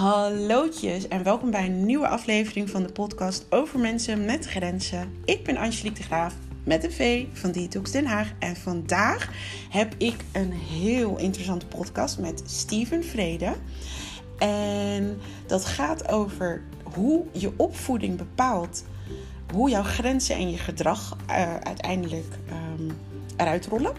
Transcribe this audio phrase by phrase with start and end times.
[0.00, 5.12] Hallootjes en welkom bij een nieuwe aflevering van de podcast over mensen met grenzen.
[5.24, 6.34] Ik ben Angelique de Graaf
[6.64, 9.28] met een V van Detox Den Haag en vandaag
[9.70, 13.52] heb ik een heel interessante podcast met Steven Vrede.
[14.38, 18.84] En dat gaat over hoe je opvoeding bepaalt
[19.52, 22.38] hoe jouw grenzen en je gedrag uh, uiteindelijk
[22.78, 22.96] um,
[23.36, 23.92] eruit rollen.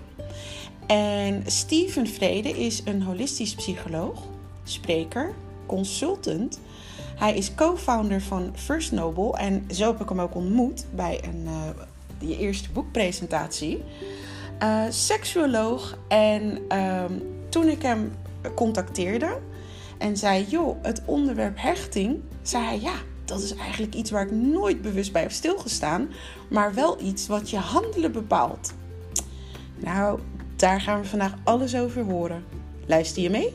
[0.88, 4.27] En Steven Vrede is een holistisch psycholoog,
[4.63, 5.33] spreker,
[5.71, 6.60] consultant.
[7.16, 11.46] Hij is co-founder van First Noble en zo heb ik hem ook ontmoet bij een,
[11.46, 13.84] uh, je eerste boekpresentatie.
[14.64, 18.11] Uh, seksuoloog en um, toen ik hem
[18.56, 19.38] contacteerde
[19.97, 22.94] en zei: Joh, het onderwerp hechting, zei hij ja.
[23.25, 26.10] Dat is eigenlijk iets waar ik nooit bewust bij heb stilgestaan,
[26.50, 28.74] maar wel iets wat je handelen bepaalt.
[29.75, 30.19] Nou,
[30.56, 32.44] daar gaan we vandaag alles over horen.
[32.86, 33.53] Luister je mee?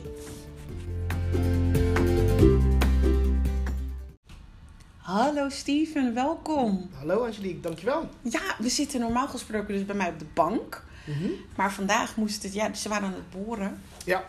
[5.07, 6.89] Hallo Steven, welkom.
[6.97, 8.09] Hallo Angelique, dankjewel.
[8.21, 10.83] Ja, we zitten normaal gesproken dus bij mij op de bank.
[11.05, 11.31] Mm -hmm.
[11.55, 13.81] Maar vandaag moest het, ja, ze waren aan het boren.
[14.05, 14.23] Ja,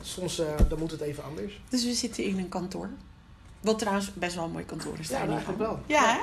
[0.00, 1.60] soms uh, dan moet het even anders.
[1.68, 2.90] Dus we zitten in een kantoor.
[3.60, 5.08] Wat trouwens best wel een mooi kantoor is.
[5.08, 5.80] Ja, eigenlijk wel.
[5.86, 6.20] Ja, ja.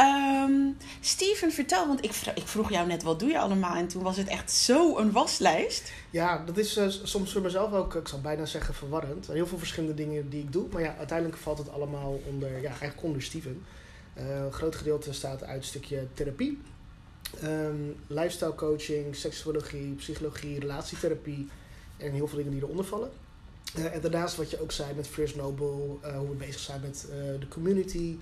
[0.00, 4.02] Um, Steven, vertel, want ik, ik, vroeg jou net wat doe je allemaal en toen
[4.02, 5.92] was het echt zo een waslijst.
[6.10, 9.26] Ja, dat is uh, soms voor mezelf ook, ik zal bijna zeggen verwarrend.
[9.26, 12.68] Heel veel verschillende dingen die ik doe, maar ja, uiteindelijk valt het allemaal onder, ja,
[12.68, 13.64] eigenlijk onder Steven.
[14.18, 16.58] Uh, een groot gedeelte staat uit stukje therapie,
[17.44, 21.48] um, lifestyle coaching, seksuologie, psychologie, relatietherapie
[21.96, 23.10] en heel veel dingen die eronder vallen.
[23.74, 25.66] En daarnaast wat je ook zei met First Noble,
[26.16, 27.06] hoe we bezig zijn met
[27.40, 28.16] de community,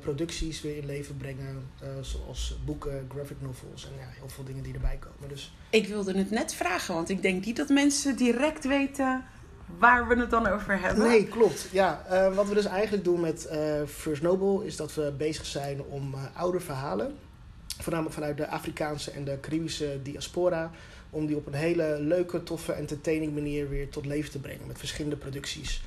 [0.00, 4.74] producties weer in leven brengen, zoals boeken, graphic novels en ja, heel veel dingen die
[4.74, 5.28] erbij komen.
[5.28, 5.52] Dus...
[5.70, 9.24] Ik wilde het net vragen, want ik denk niet dat mensen direct weten
[9.78, 11.08] waar we het dan over hebben.
[11.08, 11.68] Nee, klopt.
[11.72, 13.48] Ja, wat we dus eigenlijk doen met
[13.86, 17.14] First Noble is dat we bezig zijn om oude verhalen,
[17.78, 20.70] voornamelijk vanuit de Afrikaanse en de Caribische diaspora,
[21.10, 24.66] om die op een hele leuke, toffe, entertaining manier weer tot leven te brengen.
[24.66, 25.82] Met verschillende producties.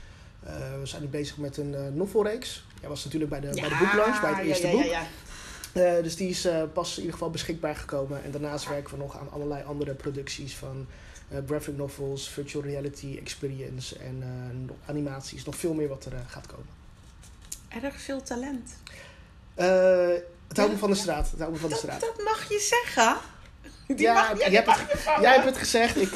[0.79, 2.65] We zijn nu bezig met een novelreeks.
[2.81, 4.83] Jij was natuurlijk bij de, ja, bij de boeklaunch, bij het eerste ja, boek.
[5.73, 8.23] Uh, dus die is pas in ieder geval beschikbaar gekomen.
[8.23, 10.87] En daarnaast werken we nog aan allerlei andere producties van
[11.45, 14.23] graphic novels, virtual reality experience en
[14.85, 15.45] animaties.
[15.45, 16.67] Nog veel meer wat er gaat komen.
[17.83, 18.69] Erg veel talent.
[20.47, 21.31] het houdt me van de straat.
[21.37, 22.01] Het van de straat.
[22.01, 23.17] Dat, dat mag je zeggen.
[23.87, 25.95] Die ja, mag, jij, hebt het, jij hebt het gezegd.
[25.95, 26.11] Ik,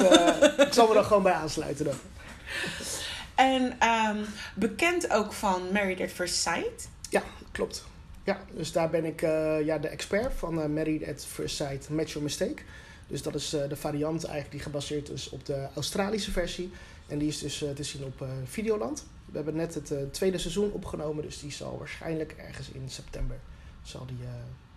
[0.66, 1.94] ik zal me er gewoon bij aansluiten dan.
[3.36, 4.24] En um,
[4.54, 6.88] bekend ook van Married at First Sight.
[7.10, 7.84] Ja, klopt.
[8.24, 11.88] Ja, dus daar ben ik uh, ja, de expert van uh, Married at First Sight
[11.88, 12.62] Match Your Mistake.
[13.06, 16.72] Dus dat is de variant eigenlijk die gebaseerd is op de Australische versie.
[17.06, 19.06] En die is dus te zien op Videoland.
[19.24, 23.36] We hebben net het tweede seizoen opgenomen, dus die zal waarschijnlijk ergens in september
[23.82, 24.18] zal die,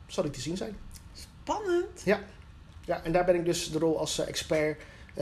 [0.08, 0.78] zal die te zien zijn.
[1.14, 2.02] Spannend.
[2.04, 2.20] Ja,
[2.86, 4.82] ja, en daar ben ik dus de rol als expert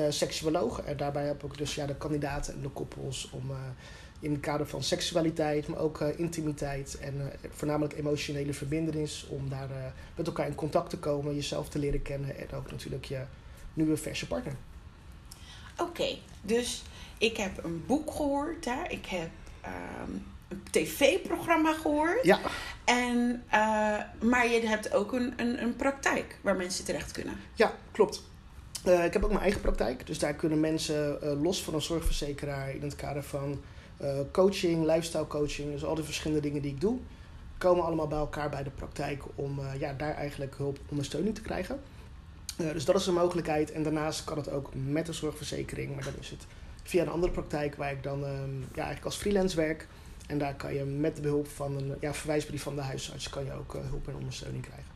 [0.09, 0.81] seksuoloog.
[0.81, 3.57] En daarbij heb ik dus ja, de kandidaten en de koppels om uh,
[4.19, 9.69] in het kader van seksualiteit, maar ook intimiteit en voornamelijk emotionele verbindenis, om daar
[10.15, 13.21] met elkaar in contact te komen, jezelf te leren kennen en ook natuurlijk je
[13.73, 14.55] nieuwe verse partner.
[15.77, 16.83] Oké, okay, dus
[17.17, 18.91] ik heb een boek gehoord daar.
[18.91, 19.29] Ik heb
[19.65, 22.23] um, een tv-programma gehoord.
[22.23, 22.39] Ja.
[22.85, 27.35] En, uh, maar je hebt ook een, een, een praktijk waar mensen terecht kunnen.
[27.53, 28.23] Ja, klopt.
[28.87, 30.07] Uh, ik heb ook mijn eigen praktijk.
[30.07, 33.61] Dus daar kunnen mensen uh, los van een zorgverzekeraar in het kader van
[34.31, 36.99] coaching, lifestyle coaching, dus al die verschillende dingen die ik doe,
[37.57, 41.79] komen allemaal bij elkaar bij de praktijk om ja, daar eigenlijk hulp, ondersteuning te krijgen.
[42.55, 43.71] dus dat is een mogelijkheid.
[43.71, 46.45] En daarnaast kan het ook met een zorgverzekering, maar dan is het
[46.83, 48.27] via een andere praktijk waar ik dan ja,
[48.73, 49.87] eigenlijk als freelance werk.
[50.27, 53.45] En daar kan je met de behulp van een ja, verwijsbrief van de huisarts kan
[53.45, 54.91] je ook hulp en ondersteuning krijgen.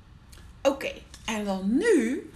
[0.62, 0.91] Oké,
[1.25, 2.30] en dan nu,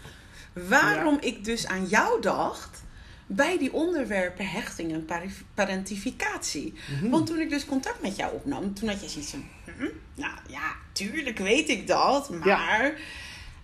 [0.67, 1.21] waarom ja.
[1.21, 2.83] ik dus aan jou dacht
[3.27, 5.07] bij die onderwerpen hechting en
[5.53, 6.73] parentificatie.
[6.73, 7.09] Mm -hmm.
[7.09, 9.45] Want toen ik dus contact met jou opnam, toen had je zoiets van,
[9.77, 12.47] hm, nou ja, tuurlijk weet ik dat, maar...
[12.47, 12.93] Ja.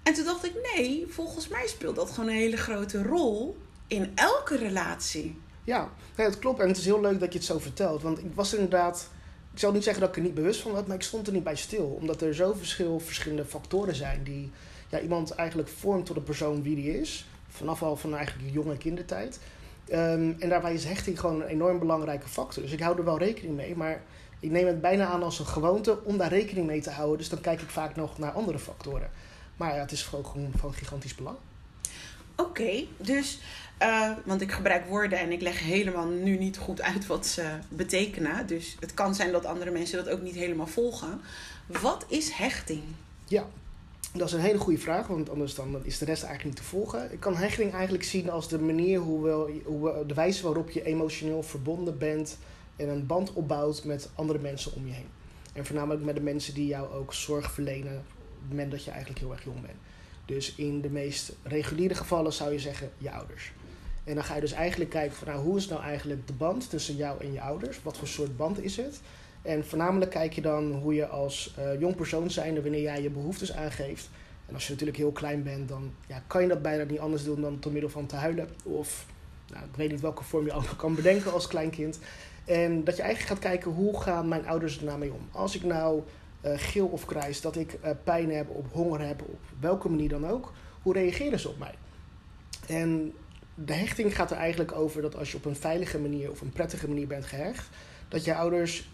[0.03, 3.57] En toen dacht ik, nee, volgens mij speelt dat gewoon een hele grote rol
[3.87, 5.37] in elke relatie.
[5.63, 6.59] Ja, nee, dat klopt.
[6.59, 8.01] En het is heel leuk dat je het zo vertelt.
[8.01, 9.09] Want ik was er inderdaad
[9.53, 11.33] ik zal niet zeggen dat ik er niet bewust van was, maar ik stond er
[11.33, 11.85] niet bij stil.
[11.85, 14.51] Omdat er zo verschil, verschillende factoren zijn die
[14.91, 17.25] ja, iemand eigenlijk vormt tot de persoon wie die is.
[17.49, 19.39] Vanaf al van eigenlijk jonge kindertijd.
[19.91, 22.63] Um, en daarbij is hechting gewoon een enorm belangrijke factor.
[22.63, 24.01] Dus ik hou er wel rekening mee, maar
[24.39, 27.17] ik neem het bijna aan als een gewoonte om daar rekening mee te houden.
[27.17, 29.09] Dus dan kijk ik vaak nog naar andere factoren.
[29.57, 31.37] Maar ja, het is gewoon, gewoon van gigantisch belang.
[32.35, 33.39] Oké, dus,
[33.81, 37.49] uh, want ik gebruik woorden en ik leg helemaal nu niet goed uit wat ze
[37.69, 38.47] betekenen.
[38.47, 41.21] Dus het kan zijn dat andere mensen dat ook niet helemaal volgen.
[41.81, 42.81] Wat is hechting?
[43.27, 43.45] Ja,
[44.13, 46.69] dat is een hele goede vraag, want anders dan is de rest eigenlijk niet te
[46.69, 47.11] volgen.
[47.11, 51.43] Ik kan hechting eigenlijk zien als de manier hoe hoe de wijze waarop je emotioneel
[51.43, 52.37] verbonden bent
[52.75, 55.07] en een band opbouwt met andere mensen om je heen.
[55.53, 58.91] En voornamelijk met de mensen die jou ook zorg verlenen op het moment dat je
[58.91, 59.77] eigenlijk heel erg jong bent.
[60.25, 63.51] Dus in de meest reguliere gevallen zou je zeggen je ouders.
[64.03, 66.69] En dan ga je dus eigenlijk kijken van nou, hoe is nou eigenlijk de band
[66.69, 67.83] tussen jou en je ouders?
[67.83, 69.01] Wat voor soort band is het?
[69.41, 73.09] En voornamelijk kijk je dan hoe je als uh, jong persoon zijnde, wanneer jij je
[73.09, 74.09] behoeftes aangeeft.
[74.47, 77.23] En als je natuurlijk heel klein bent, dan ja, kan je dat bijna niet anders
[77.23, 78.49] doen dan door middel van te huilen.
[78.63, 79.05] Of
[79.51, 81.99] nou, ik weet niet welke vorm je ook kan bedenken als kleinkind.
[82.45, 85.27] En dat je eigenlijk gaat kijken hoe gaan mijn ouders er nou mee om.
[85.31, 86.01] Als ik nou
[86.45, 90.09] uh, geel of krijs, dat ik uh, pijn heb, op honger heb, op welke manier
[90.09, 91.73] dan ook, hoe reageren ze op mij?
[92.67, 93.13] En
[93.55, 96.51] de hechting gaat er eigenlijk over dat als je op een veilige manier of een
[96.51, 97.69] prettige manier bent gehecht,
[98.07, 98.89] dat je ouders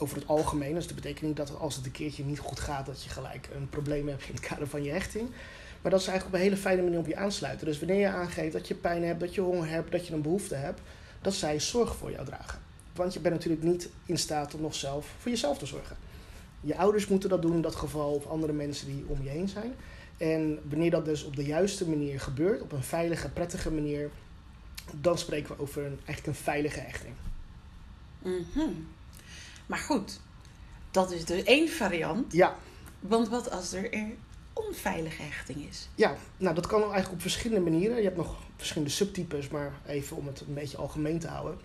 [0.00, 3.02] over het algemeen, dus dat betekent dat als het een keertje niet goed gaat, dat
[3.02, 5.28] je gelijk een probleem hebt in het kader van je hechting.
[5.82, 7.66] Maar dat ze eigenlijk op een hele fijne manier op je aansluiten.
[7.66, 10.22] Dus wanneer je aangeeft dat je pijn hebt, dat je honger hebt, dat je een
[10.22, 10.80] behoefte hebt,
[11.22, 12.58] dat zij zorg voor jou dragen.
[12.94, 15.96] Want je bent natuurlijk niet in staat om nog zelf voor jezelf te zorgen.
[16.60, 19.48] Je ouders moeten dat doen in dat geval, of andere mensen die om je heen
[19.48, 19.74] zijn.
[20.16, 24.10] En wanneer dat dus op de juiste manier gebeurt, op een veilige, prettige manier,
[25.00, 27.14] dan spreken we over een, eigenlijk een veilige hechting.
[28.22, 28.98] Mm
[29.70, 30.20] Maar goed,
[30.90, 32.32] dat is dus één variant.
[32.32, 32.56] Ja.
[33.00, 34.18] Want wat als er een
[34.52, 35.88] onveilige hechting is?
[35.94, 37.96] Ja, nou dat kan eigenlijk op verschillende manieren.
[37.96, 41.58] Je hebt nog verschillende subtypes, maar even om het een beetje algemeen te houden.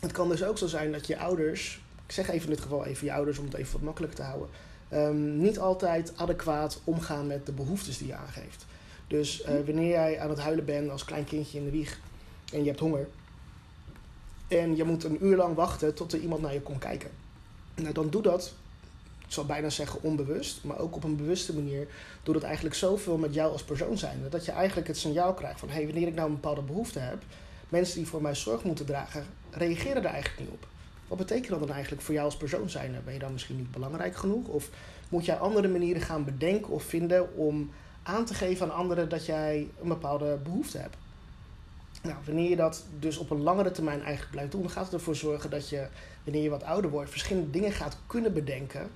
[0.00, 2.84] Het kan dus ook zo zijn dat je ouders, ik zeg even in dit geval
[2.84, 4.48] even je ouders om het even wat makkelijker te houden,
[4.92, 8.66] um, niet altijd adequaat omgaan met de behoeftes die je aangeeft.
[9.06, 12.00] Dus uh, wanneer jij aan het huilen bent als klein kindje in de wieg
[12.52, 13.08] en je hebt honger
[14.50, 17.10] en je moet een uur lang wachten tot er iemand naar je komt kijken.
[17.82, 18.54] Nou, dan doe dat,
[19.26, 21.88] ik zal bijna zeggen onbewust, maar ook op een bewuste manier,
[22.22, 24.22] doe dat eigenlijk zoveel met jou als persoon zijn.
[24.30, 26.98] Dat je eigenlijk het signaal krijgt van, hé, hey, wanneer ik nou een bepaalde behoefte
[26.98, 27.22] heb,
[27.68, 30.66] mensen die voor mij zorg moeten dragen, reageren daar eigenlijk niet op.
[31.08, 32.96] Wat betekent dat dan eigenlijk voor jou als persoon zijn?
[33.04, 34.46] Ben je dan misschien niet belangrijk genoeg?
[34.46, 34.68] Of
[35.08, 37.70] moet jij andere manieren gaan bedenken of vinden om
[38.02, 40.96] aan te geven aan anderen dat jij een bepaalde behoefte hebt?
[42.02, 45.16] Nou, wanneer je dat dus op een langere termijn eigenlijk blijft doen, gaat het ervoor
[45.16, 45.86] zorgen dat je,
[46.24, 48.90] wanneer je wat ouder wordt, verschillende dingen gaat kunnen bedenken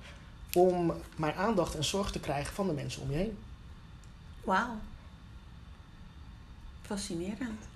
[0.53, 3.37] om maar aandacht en zorg te krijgen van de mensen om je heen.
[4.43, 4.77] Wauw.
[6.81, 7.67] Fascinerend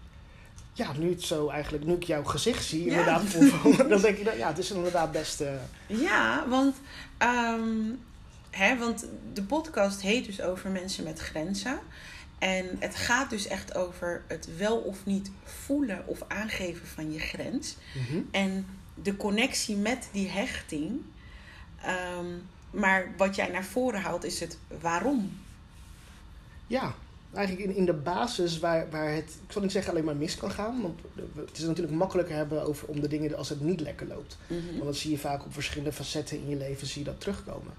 [0.79, 3.23] ja, nu het zo eigenlijk, nu ik jouw gezicht zie, inderdaad,
[3.89, 5.41] dan denk ik dat ja, het is inderdaad best.
[5.41, 5.49] Uh...
[5.87, 6.75] Ja, want,
[7.23, 7.99] um,
[8.49, 11.79] hè, want de podcast heet dus over mensen met grenzen.
[12.39, 17.19] En het gaat dus echt over het wel of niet voelen of aangeven van je
[17.19, 17.75] grens.
[17.93, 18.21] Mhm.
[18.31, 18.65] En
[19.03, 21.01] de connectie met die hechting.
[22.17, 25.39] Um, maar wat jij naar voren haalt is het waarom.
[26.67, 26.95] Ja,
[27.33, 30.37] eigenlijk in, in de basis waar, waar het, ik zal niet zeggen alleen maar mis
[30.37, 30.81] kan gaan.
[30.81, 30.99] Want
[31.35, 34.37] het is natuurlijk makkelijker hebben over, om de dingen als het niet lekker loopt.
[34.47, 34.71] Mhm.
[34.71, 37.73] Want dat zie je vaak op verschillende facetten in je leven, zie je dat terugkomen.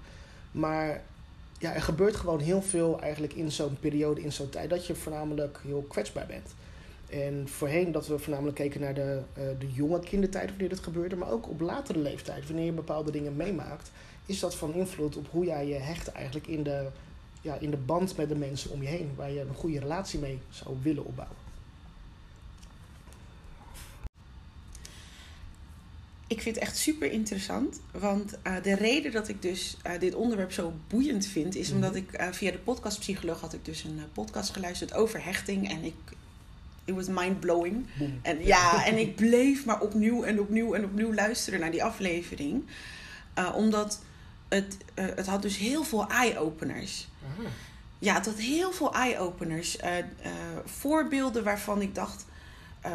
[0.51, 1.01] Maar
[1.59, 4.95] ja, er gebeurt gewoon heel veel eigenlijk in zo'n periode, in zo'n tijd, dat je
[4.95, 6.53] voornamelijk heel kwetsbaar bent.
[7.11, 11.15] En voorheen dat we voornamelijk keken naar de, uh, de jonge kindertijd, wanneer dit gebeurde,
[11.15, 13.91] maar ook op latere leeftijd, wanneer je bepaalde dingen meemaakt,
[14.25, 16.87] is dat van invloed op hoe jij je hecht eigenlijk in de
[17.41, 20.19] ja, in de band met de mensen om je heen, waar je een goede relatie
[20.19, 21.37] mee zou willen opbouwen.
[26.27, 27.81] Ik vind het echt super interessant.
[27.91, 31.73] Want uh, de reden dat ik dus uh, dit onderwerp zo boeiend vind, is mm
[31.75, 31.83] -hmm.
[31.83, 35.69] omdat ik via de podcast Psycholoog had ik dus een podcast geluisterd over hechting.
[35.69, 35.95] En ik.
[36.85, 37.85] It was mind blowing.
[38.21, 42.65] En ja, en ik bleef maar opnieuw en opnieuw en opnieuw luisteren naar die aflevering.
[43.55, 44.01] omdat
[44.49, 47.07] het, het had dus heel veel eye-openers.
[47.99, 49.77] Ja, het had heel veel eye-openers.
[49.77, 50.03] Uh, uh,
[50.65, 52.25] voorbeelden waarvan ik dacht: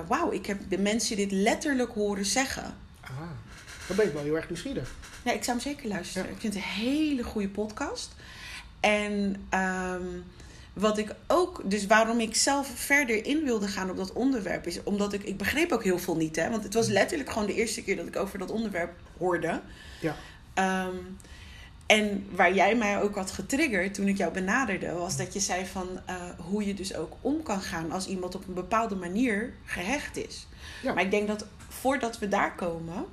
[0.06, 2.74] wauw, ik heb de mensen dit letterlijk horen zeggen.
[3.00, 3.10] Ah,
[3.86, 4.94] dan ben ik wel heel erg nieuwsgierig.
[5.24, 6.28] Ja, ik zou hem zeker luisteren.
[6.28, 6.34] Ja.
[6.34, 8.14] Ik vind het een hele goede podcast.
[8.80, 9.12] En
[9.54, 10.24] um,
[10.78, 14.82] wat ik ook, dus waarom ik zelf verder in wilde gaan op dat onderwerp, is
[14.82, 17.54] omdat ik, ik begreep ook heel veel niet, hè, want het was letterlijk gewoon de
[17.54, 19.60] eerste keer dat ik over dat onderwerp hoorde.
[20.00, 20.16] Ja.
[20.86, 21.18] Um,
[21.86, 25.66] en waar jij mij ook had getriggerd toen ik jou benaderde, was dat je zei
[25.66, 29.52] van uh, hoe je dus ook om kan gaan als iemand op een bepaalde manier
[29.64, 30.46] gehecht is.
[30.82, 30.94] Ja.
[30.94, 33.04] Maar ik denk dat voordat we daar komen,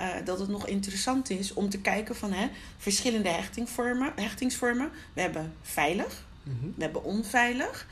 [0.00, 2.48] uh, dat het nog interessant is om te kijken van hè,
[2.78, 4.90] verschillende hechtingvormen, hechtingsvormen.
[5.12, 6.72] We hebben veilig, mm -hmm.
[6.76, 7.86] we hebben onveilig.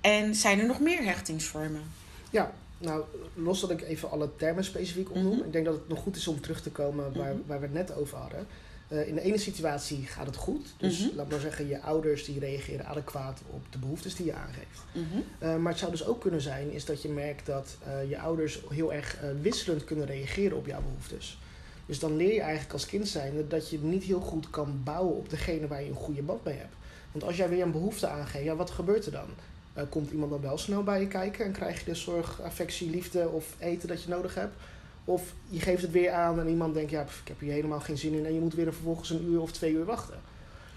[0.00, 1.82] En zijn er nog meer hechtingsvormen?
[2.30, 3.02] Ja, nou,
[3.34, 5.36] los dat ik even alle termen specifiek omnoem.
[5.36, 5.44] Mhm.
[5.46, 7.42] Ik denk dat het nog goed is om terug te komen waar, Mhm.
[7.46, 8.46] waar we het net over hadden.
[8.88, 10.66] Eh, in de ene situatie gaat het goed.
[10.76, 11.16] Dus Mhm.
[11.16, 14.80] laat maar zeggen, je ouders die reageren adequaat op de behoeftes die je aangeeft.
[14.92, 15.04] Mhm.
[15.38, 18.18] Eh, maar het zou dus ook kunnen zijn, is dat je merkt dat eh, je
[18.18, 21.38] ouders heel erg wisselend kunnen reageren op jouw behoeftes.
[21.86, 25.16] Dus dan leer je eigenlijk als kind zijnde dat je niet heel goed kan bouwen
[25.16, 26.74] op degene waar je een goede band mee hebt.
[27.12, 29.28] Want als jij weer een behoefte aangeeft, ja, wat gebeurt er dan?
[29.72, 32.90] Eh, komt iemand dan wel snel bij je kijken en krijg je de zorg, affectie,
[32.90, 34.54] liefde of eten dat je nodig hebt?
[35.04, 37.80] Of je geeft het weer aan en iemand denkt, ja, pff, ik heb hier helemaal
[37.80, 40.20] geen zin in en je moet weer vervolgens een uur of twee uur wachten.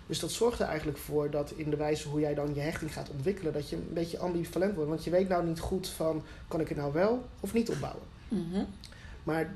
[0.05, 2.93] Dus dat zorgt er eigenlijk voor dat in de wijze hoe jij dan je hechting
[2.93, 4.89] gaat ontwikkelen, dat je een beetje ambivalent wordt.
[4.89, 8.03] Want je weet nou niet goed van, kan ik het nou wel of niet opbouwen?
[8.27, 8.63] Mhm.
[9.23, 9.55] Maar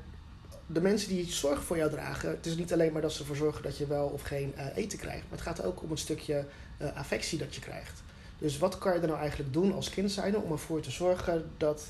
[0.66, 3.36] de mensen die zorg voor jou dragen, het is niet alleen maar dat ze ervoor
[3.36, 5.22] zorgen dat je wel of geen eh, eten krijgt.
[5.22, 6.44] Maar het gaat ook om een stukje
[6.76, 8.02] eh, affectie dat je krijgt.
[8.38, 11.50] Dus wat kan je er nou eigenlijk doen als kind zijnde om ervoor te zorgen
[11.56, 11.84] dat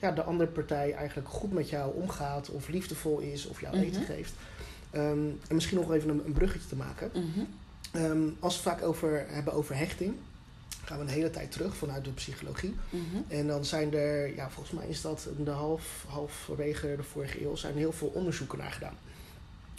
[0.00, 3.84] ja, de andere partij eigenlijk goed met jou omgaat of liefdevol is of jou Mhm.
[3.84, 4.32] eten geeft.
[4.90, 5.02] Ehm,
[5.48, 7.10] en misschien nog even een, een bruggetje te maken.
[7.14, 7.40] Mhm.
[7.92, 10.14] Ehm, als we het vaak over hebben over hechting,
[10.84, 12.74] gaan we een hele tijd terug vanuit de psychologie.
[12.90, 13.02] Mhm.
[13.28, 17.42] En dan zijn er, ja, volgens mij is dat in de half, halverwege de vorige
[17.44, 18.96] eeuw, zijn er heel veel onderzoeken naar gedaan.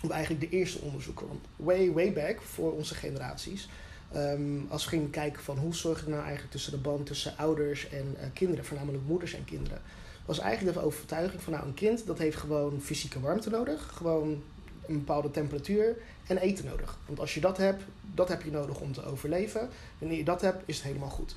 [0.03, 3.69] Of eigenlijk de eerste onderzoeken, want way, way back voor onze generaties.
[4.13, 7.37] Ehm, als we gingen kijken van hoe zorg je nou eigenlijk tussen de band tussen
[7.37, 9.81] ouders en eh, kinderen, voornamelijk moeders en kinderen,
[10.25, 14.43] was eigenlijk de overtuiging van nou een kind dat heeft gewoon fysieke warmte nodig, gewoon
[14.87, 15.97] een bepaalde temperatuur
[16.27, 16.97] en eten nodig.
[17.05, 19.69] Want als je dat hebt, dat heb je nodig om te overleven.
[19.97, 21.35] Wanneer je dat hebt, is het helemaal goed.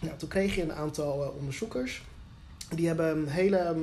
[0.00, 2.02] Nou, toen kreeg je een aantal eh, onderzoekers.
[2.74, 3.80] Die hebben een hele, ehm,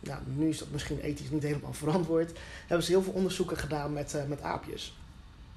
[0.00, 3.92] nou, nu is dat misschien ethisch niet helemaal verantwoord, hebben ze heel veel onderzoeken gedaan
[3.92, 4.96] met, eh, met aapjes.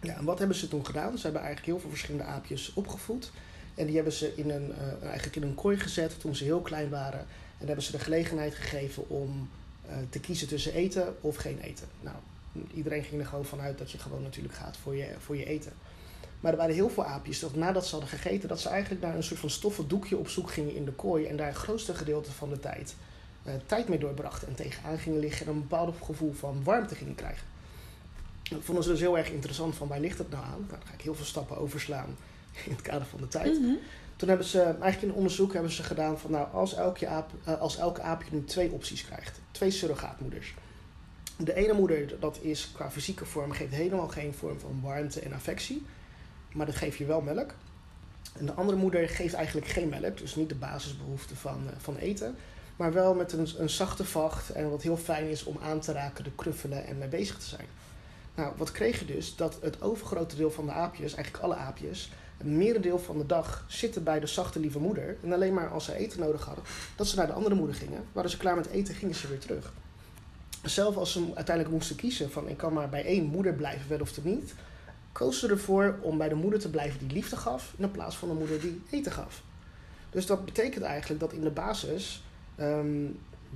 [0.01, 1.17] Ja, en wat hebben ze toen gedaan?
[1.17, 3.31] Ze hebben eigenlijk heel veel verschillende aapjes opgevoed.
[3.75, 6.61] En die hebben ze in een, eh, eigenlijk in een kooi gezet toen ze heel
[6.61, 7.25] klein waren.
[7.57, 9.49] En hebben ze de gelegenheid gegeven om
[9.87, 11.87] eh, te kiezen tussen eten of geen eten.
[12.01, 12.15] Nou,
[12.73, 15.71] iedereen ging er gewoon vanuit dat je gewoon natuurlijk gaat voor je, voor je eten.
[16.39, 19.15] Maar er waren heel veel aapjes dat nadat ze hadden gegeten, dat ze eigenlijk naar
[19.15, 21.25] een soort van stoffen doekje op zoek gingen in de kooi.
[21.25, 22.95] En daar het grootste gedeelte van de tijd
[23.45, 24.47] eh, tijd mee doorbrachten.
[24.47, 27.47] En tegenaan gingen liggen en een bepaald gevoel van warmte gingen krijgen.
[28.49, 30.49] Dat vonden ze dus heel erg interessant van waar ligt het nou aan?
[30.59, 32.17] Nou, dan ga ik heel veel stappen overslaan
[32.65, 33.61] in het kader van de tijd.
[33.61, 33.73] Mhm.
[34.15, 37.61] Toen hebben ze, eigenlijk in onderzoek hebben ze gedaan van nou, als elke, aap, eh,
[37.61, 39.39] als elke aapje nu twee opties krijgt.
[39.51, 40.53] Twee surrogaatmoeders.
[41.37, 45.33] De ene moeder, dat is qua fysieke vorm, geeft helemaal geen vorm van warmte en
[45.33, 45.85] affectie.
[46.53, 47.53] Maar dat geeft je wel melk.
[48.33, 51.95] En de andere moeder geeft eigenlijk geen melk, dus niet de basisbehoeften van, eh, van
[51.97, 52.35] eten.
[52.75, 55.91] Maar wel met een, een zachte vacht en wat heel fijn is om aan te
[55.91, 57.67] raken, te knuffelen en mee bezig te zijn.
[58.35, 59.35] Nou, wat kreeg je dus?
[59.35, 63.65] Dat het overgrote deel van de aapjes, eigenlijk alle aapjes, het merendeel van de dag
[63.67, 65.17] zitten bij de zachte lieve moeder.
[65.23, 66.63] En alleen maar als ze eten nodig hadden,
[66.95, 68.03] dat ze naar de andere moeder gingen.
[68.11, 69.73] Waren ze klaar met eten, gingen ze weer terug.
[70.63, 73.99] Zelf als ze uiteindelijk moesten kiezen van ik kan maar bij één moeder blijven, wel
[73.99, 74.53] of niet,
[75.11, 78.27] koos ze ervoor om bij de moeder te blijven die liefde gaf, in plaats van
[78.27, 79.41] de moeder die eten gaf.
[80.09, 82.23] Dus dat betekent eigenlijk dat in de basis,
[82.55, 83.05] ehm,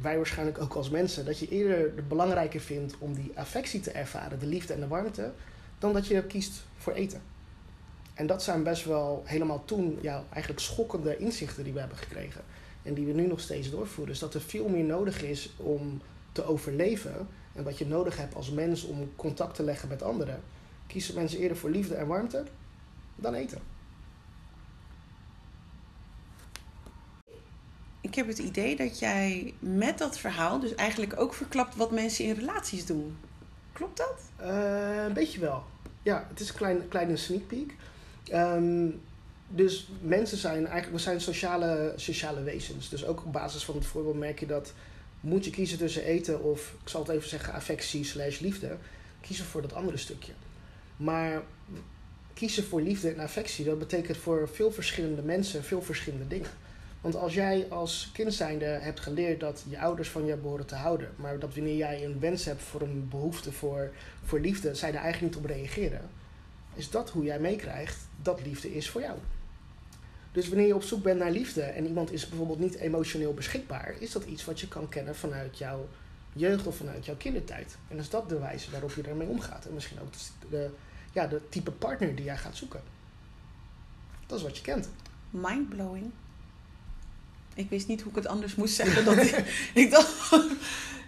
[0.02, 3.92] wij waarschijnlijk ook als mensen, dat je eerder het belangrijker vindt om die affectie te
[3.92, 5.32] ervaren, de liefde en de warmte,
[5.80, 7.22] dan dat je kiest voor eten.
[8.14, 12.42] En dat zijn best wel helemaal toen ja, eigenlijk schokkende inzichten die we hebben gekregen.
[12.84, 14.14] En die we nu nog steeds doorvoeren.
[14.14, 16.02] Dus dat er veel meer nodig is om
[16.32, 17.28] te overleven.
[17.54, 20.42] En wat je nodig hebt als mens om contact te leggen met anderen.
[20.88, 22.44] Kiezen mensen eerder voor liefde en warmte
[23.16, 23.60] dan eten.
[28.02, 32.26] Ik heb het idee dat jij met dat verhaal dus eigenlijk ook verklapt wat mensen
[32.26, 33.18] in relaties doen.
[33.74, 34.22] Klopt dat?
[34.36, 35.64] Eh, een beetje wel.
[36.04, 37.76] Ja, het is een klein, kleine sneak peek.
[38.30, 38.90] Ehm,
[39.48, 42.90] dus mensen zijn eigenlijk, we zijn sociale, sociale wezens.
[42.90, 44.74] Dus ook op basis van het voorbeeld merk je dat
[45.20, 48.78] moet je kiezen tussen eten of, ik zal het even zeggen, affectie slash liefde.
[49.22, 50.32] Kiezen voor dat andere stukje.
[50.98, 51.44] Maar
[52.34, 56.50] kiezen voor liefde en affectie, dat betekent voor veel verschillende mensen veel verschillende dingen.
[57.02, 60.76] Want als jij als kind zijnde hebt geleerd dat je ouders van je behoren te
[60.76, 63.92] houden, maar dat wanneer jij een wens hebt voor een behoefte voor,
[64.24, 66.10] voor liefde, zij er eigenlijk niet op reageren,
[66.74, 69.18] is dat hoe jij meekrijgt dat liefde is voor jou.
[70.32, 73.96] Dus wanneer je op zoek bent naar liefde en iemand is bijvoorbeeld niet emotioneel beschikbaar,
[74.00, 75.88] is dat iets wat je kan kennen vanuit jouw
[76.34, 77.78] jeugd of vanuit jouw kindertijd.
[77.88, 79.66] En is dat de wijze waarop je ermee omgaat.
[79.66, 80.12] En misschien ook
[80.50, 80.70] de,
[81.14, 82.82] ja, de type partner die jij gaat zoeken.
[84.26, 84.90] Dat is wat je kent.
[85.30, 86.12] Mindblowing.
[87.60, 89.06] Ik wist niet hoe ik het anders moest zeggen.
[89.06, 89.44] Dat ik,
[89.84, 90.36] ik dacht,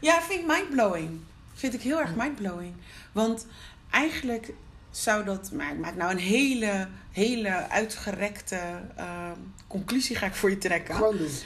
[0.01, 1.19] ja, vind ik mindblowing.
[1.53, 2.73] Vind ik heel erg mindblowing.
[3.11, 3.45] Want
[3.89, 4.53] eigenlijk
[4.89, 8.59] zou dat, maar ik maak nou een hele, hele uitgerekte
[8.97, 9.31] uh,
[9.67, 10.95] conclusie ga ik voor je trekken.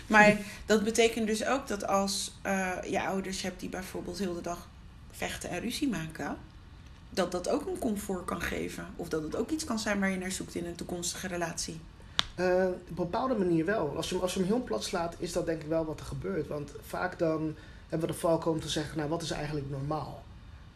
[0.08, 4.42] Maar dat betekent dus ook dat als uh, je ouders hebt die bijvoorbeeld heel de
[4.42, 4.70] dag
[5.12, 6.38] vechten en ruzie maken,
[7.10, 8.88] dat dat ook een comfort kan geven.
[8.96, 11.80] Of dat het ook iets kan zijn waar je naar zoekt in een toekomstige relatie.
[12.40, 13.96] Uh, op een bepaalde manier wel.
[13.96, 16.06] Als je, als je hem heel plat slaat, is dat denk ik wel wat er
[16.06, 16.48] gebeurt.
[16.48, 17.56] Want vaak dan
[17.90, 20.24] hebben we de valk om te zeggen, nou wat is eigenlijk normaal?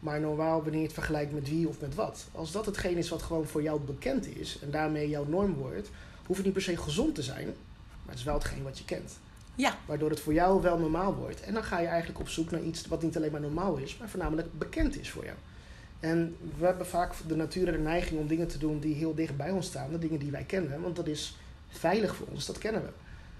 [0.00, 2.26] Maar normaal wanneer je het vergelijkt met wie of met wat.
[2.32, 5.90] Als dat hetgeen is wat gewoon voor jou bekend is en daarmee jouw norm wordt,
[6.26, 7.46] hoeft het niet per se gezond te zijn.
[7.46, 9.18] Maar het is wel hetgeen wat je kent.
[9.54, 9.78] Ja.
[9.86, 11.40] Waardoor het voor jou wel normaal wordt.
[11.40, 13.96] En dan ga je eigenlijk op zoek naar iets wat niet alleen maar normaal is,
[13.96, 15.36] maar voornamelijk bekend is voor jou.
[16.00, 19.14] En we hebben vaak de natuur en de neiging om dingen te doen die heel
[19.14, 19.90] dicht bij ons staan.
[19.90, 20.82] De dingen die wij kennen.
[20.82, 21.36] Want dat is
[21.70, 22.90] veilig voor ons, dat kennen we.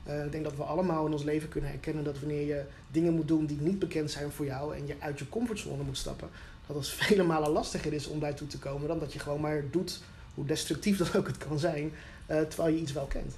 [0.06, 3.14] Uh, ik denk dat we allemaal in ons leven kunnen herkennen dat wanneer je dingen
[3.14, 6.28] moet doen die niet bekend zijn voor jou en je uit je comfortzone moet stappen,
[6.66, 9.62] dat het vele malen lastiger is om daartoe te komen dan dat je gewoon maar
[9.70, 10.02] doet,
[10.34, 11.92] hoe destructief dat ook het kan zijn,
[12.30, 13.34] uh, terwijl je iets wel kent.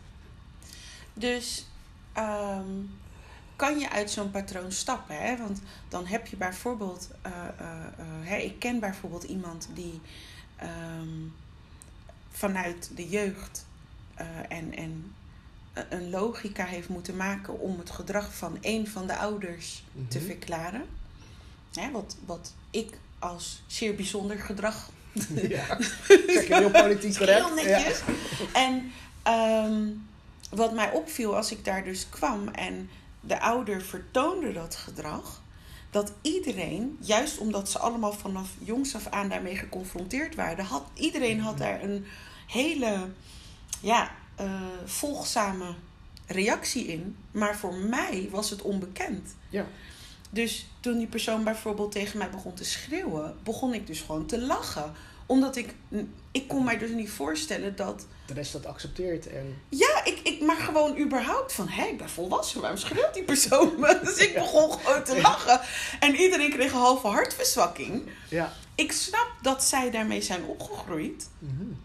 [1.14, 1.66] Dus
[2.18, 2.90] um,
[3.56, 5.16] kan je uit zo'n patroon stappen?
[5.16, 5.36] Hè?
[5.36, 7.08] Want dan heb je bijvoorbeeld,
[8.22, 10.00] hè, ik ken bijvoorbeeld iemand die
[10.62, 11.32] um,
[12.30, 13.66] vanuit de jeugd
[14.48, 15.14] en, en
[15.88, 20.08] een logica heeft moeten maken om het gedrag van een van de ouders mm -hmm.
[20.08, 20.84] te verklaren.
[21.72, 24.90] Hè, wat, wat ik als zeer bijzonder gedrag.
[25.48, 25.76] Ja,
[26.26, 27.44] zeg je heel politiek correct.
[27.44, 27.98] Heel netjes.
[27.98, 28.12] Ja.
[28.52, 28.92] En
[29.66, 30.08] um,
[30.50, 32.90] wat mij opviel als ik daar dus kwam en
[33.20, 35.42] de ouder vertoonde dat gedrag,
[35.90, 41.40] dat iedereen, juist omdat ze allemaal vanaf jongs af aan daarmee geconfronteerd waren, had, iedereen
[41.40, 42.06] had daar een
[42.46, 43.08] hele
[43.82, 44.10] ja,
[44.40, 44.46] uh,
[44.84, 45.74] volgzame
[46.26, 47.16] reactie in.
[47.30, 49.34] Maar voor mij was het onbekend.
[49.48, 49.66] Ja.
[50.30, 54.40] Dus toen die persoon bijvoorbeeld tegen mij begon te schreeuwen, begon ik dus gewoon te
[54.40, 54.92] lachen.
[55.26, 55.74] Omdat ik,
[56.30, 58.06] ik kon mij dus niet voorstellen dat...
[58.26, 59.58] De rest dat accepteert en...
[59.68, 63.72] Ja, ik, ik maar gewoon überhaupt van, hé, ik ben volwassen, waarom schreeuwt die persoon
[63.78, 63.98] me?
[64.04, 65.60] Dus ik begon gewoon te lachen.
[66.00, 68.10] En iedereen kreeg een halve hartverzwakking.
[68.28, 68.52] Ja.
[68.74, 71.28] Ik snap dat zij daarmee zijn opgegroeid.
[71.38, 71.80] Mm -hmm.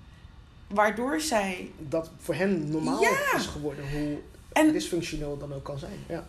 [0.67, 1.71] Waardoor zij...
[1.79, 3.09] Dat voor hen normaal Ja.
[3.35, 4.17] is geworden, hoe
[4.53, 5.99] En- dysfunctioneel dan ook kan zijn.
[6.07, 6.27] Ja.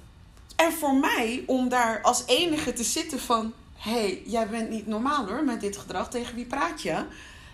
[0.57, 3.53] En voor mij, om daar als enige te zitten van...
[3.77, 6.11] Hé, hey, jij bent niet normaal hoor, met dit gedrag.
[6.11, 7.05] Tegen wie praat je?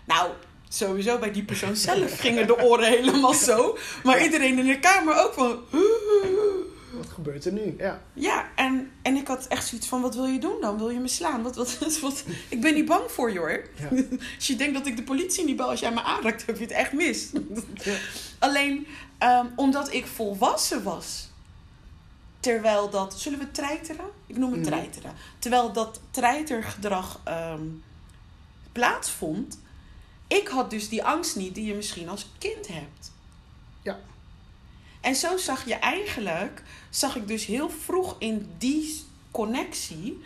[0.05, 0.31] Nou,
[0.68, 3.79] sowieso bij die persoon zelf gingen de oren helemaal zo.
[4.05, 5.59] Maar iedereen in de kamer ook van...
[6.96, 7.74] Wat gebeurt er nu?
[7.78, 8.02] Ja.
[8.12, 10.78] Ja, en, en ik had echt zoiets van, wat wil je doen dan?
[10.78, 11.42] Wil je me slaan?
[11.42, 13.68] Wat, wat, wat, ik ben niet bang voor je hoor.
[13.80, 13.88] Ja.
[14.37, 16.62] Als je denkt dat ik de politie niet bel als jij me aanraakt, heb je
[16.62, 17.30] het echt mis.
[17.85, 17.94] Ja.
[18.38, 18.87] Alleen
[19.22, 21.30] um, omdat ik volwassen was.
[22.40, 24.04] Terwijl dat, zullen we treiteren?
[24.26, 24.68] Ik noem het Mhm.
[24.70, 25.12] treiteren.
[25.38, 27.83] Terwijl dat treitergedrag um,
[28.72, 29.59] plaatsvond.
[30.26, 33.12] Ik had dus die angst niet die je misschien als kind hebt.
[35.05, 40.23] En zo zag je eigenlijk, zag ik dus heel vroeg in die connectie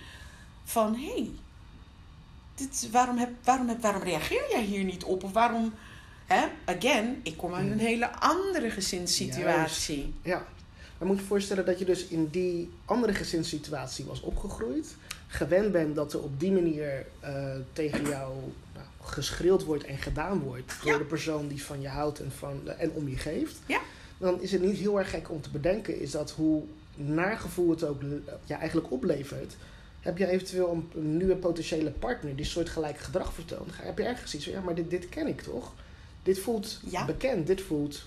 [0.65, 1.31] van hé, hey,
[2.55, 5.25] dit, waarom, heb, waarom, heb, waarom reageer jij hier niet op?
[5.25, 5.75] Of waarom,
[6.27, 10.15] hè, again, ik kom uit een hele andere gezinssituatie.
[10.23, 10.47] Ja.
[10.99, 14.97] Maar moet je voorstellen dat je dus in die andere gezinssituatie was opgegroeid.
[15.27, 18.35] Gewend bent dat er op die manier eh, tegen jou
[18.75, 20.73] nou, geschreeuwd wordt en gedaan wordt.
[20.83, 20.99] Door Ja.
[20.99, 23.57] de persoon die van je houdt en, van, en om je geeft.
[23.67, 23.81] Ja.
[24.19, 26.01] Dan is het niet heel erg gek om te bedenken.
[26.01, 26.63] Is dat hoe
[26.95, 28.03] naar gevoel het ook
[28.45, 29.57] ja, eigenlijk oplevert.
[30.01, 33.71] Heb je eventueel een, een nieuwe potentiële partner die soortgelijk gedrag vertoont.
[33.73, 35.73] Heb je ergens iets van ja, maar dit, dit ken ik toch?
[36.23, 37.05] Dit voelt Ja.
[37.05, 37.47] bekend.
[37.47, 38.07] Dit voelt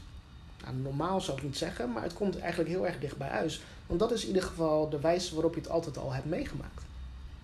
[0.64, 3.62] nou, normaal zou ik niet zeggen, maar het komt eigenlijk heel erg dicht bij huis.
[3.88, 6.82] Want dat is in ieder geval de wijze waarop je het altijd al hebt meegemaakt.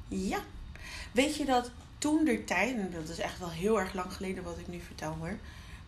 [0.07, 0.39] Ja.
[1.11, 4.43] Weet je dat toen der tijd, en dat is echt wel heel erg lang geleden
[4.43, 5.37] wat ik nu vertel hoor.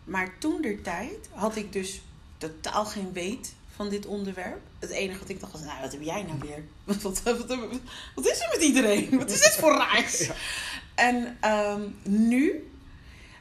[0.04, 2.02] Maar toen der tijd had ik dus
[2.40, 4.60] totaal geen weet van dit onderwerp.
[4.78, 6.64] Het enige wat ik dacht was, nou wat heb jij nou weer?
[7.02, 7.46] Wat, wat,
[8.14, 9.18] wat, is er met iedereen?
[9.18, 10.18] Wat is dit voor raars?
[10.18, 10.34] Ja.
[10.94, 12.70] En ehm, nu,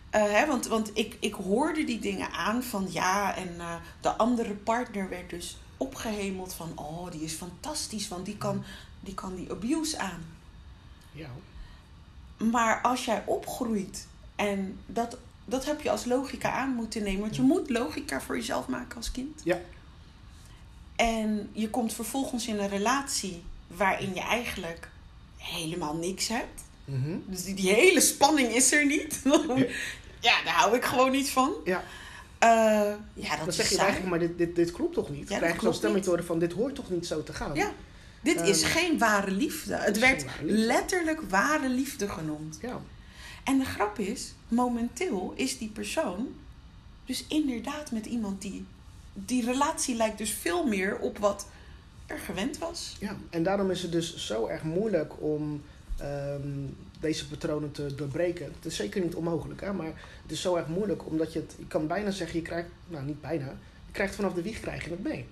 [0.10, 4.10] eh, hè, want, want ik, ik hoorde die dingen aan van ja, en eh, de
[4.10, 8.64] andere partner werd dus opgehemeld van oh, die is fantastisch, want die kan
[9.00, 10.26] die, kan die abuse aan.
[11.12, 11.30] Ja,
[12.38, 15.18] Maar als jij opgroeit en dat,
[15.50, 18.96] dat heb je als logica aan moeten nemen, want je moet logica voor jezelf maken
[18.98, 19.42] als kind.
[19.44, 19.60] Ja.
[20.96, 24.90] En je komt vervolgens in een relatie waarin je eigenlijk
[25.38, 26.62] helemaal niks hebt.
[26.86, 27.18] Mhm.
[27.26, 29.22] Dus die, die hele spanning is er niet.
[30.28, 31.54] ja, daar hou ik gewoon niet van.
[31.66, 31.84] ja.
[32.40, 32.50] Eh,
[33.14, 33.88] ja, dat dan zeg je saai.
[33.90, 35.28] eigenlijk, maar dit, dit, dit klopt toch niet?
[35.30, 37.56] Dan krijg je zo'n stemming te horen van dit hoort toch niet zo te gaan?
[37.56, 37.72] Ja.
[38.22, 39.76] Dit is Ehm, geen ware liefde.
[39.76, 40.66] Het werd geen ware liefde.
[40.66, 42.58] letterlijk ware liefde genoemd.
[42.62, 42.82] Ja.
[43.44, 46.28] En de grap is, momenteel is die persoon
[47.06, 48.66] dus inderdaad met iemand die.
[49.14, 51.48] Die relatie lijkt dus veel meer op wat
[52.06, 52.96] er gewend was.
[53.00, 55.62] Ja, en daarom is het dus zo erg moeilijk om
[55.98, 56.50] ehm,
[57.00, 58.46] deze patronen te doorbreken.
[58.46, 61.56] Het is zeker niet onmogelijk, hè, maar het is zo erg moeilijk omdat je het,
[61.58, 63.46] je kan bijna zeggen, je krijgt, nou niet bijna,
[63.86, 65.26] je krijgt vanaf de wieg krijg je het mee.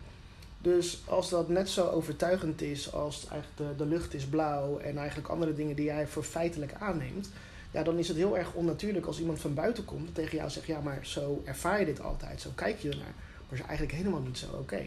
[0.62, 4.98] Dus als dat net zo overtuigend is als eigenlijk de, de lucht is blauw en
[4.98, 7.30] eigenlijk andere dingen die jij voor feitelijk aanneemt,
[7.72, 10.50] ja, dan is het heel erg onnatuurlijk als iemand van buiten komt en tegen jou
[10.50, 13.14] zegt, ja, maar zo ervaar je dit altijd, zo kijk je ernaar.
[13.50, 14.86] Maar is eigenlijk helemaal niet zo oké.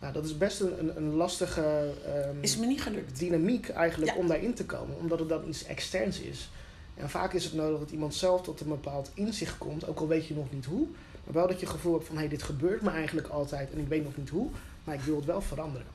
[0.00, 3.18] Nou, dat is best een, een lastige ehm, Is me niet gelukt.
[3.18, 4.18] dynamiek eigenlijk Ja.
[4.18, 6.50] om daarin te komen, omdat het dan iets externs is.
[6.94, 10.08] En vaak is het nodig dat iemand zelf tot een bepaald inzicht komt, ook al
[10.08, 10.86] weet je nog niet hoe,
[11.24, 13.72] maar wel dat je het gevoel hebt van hé, hey, dit gebeurt me eigenlijk altijd
[13.72, 14.48] en ik weet nog niet hoe,
[14.84, 15.86] maar ik wil het wel veranderen.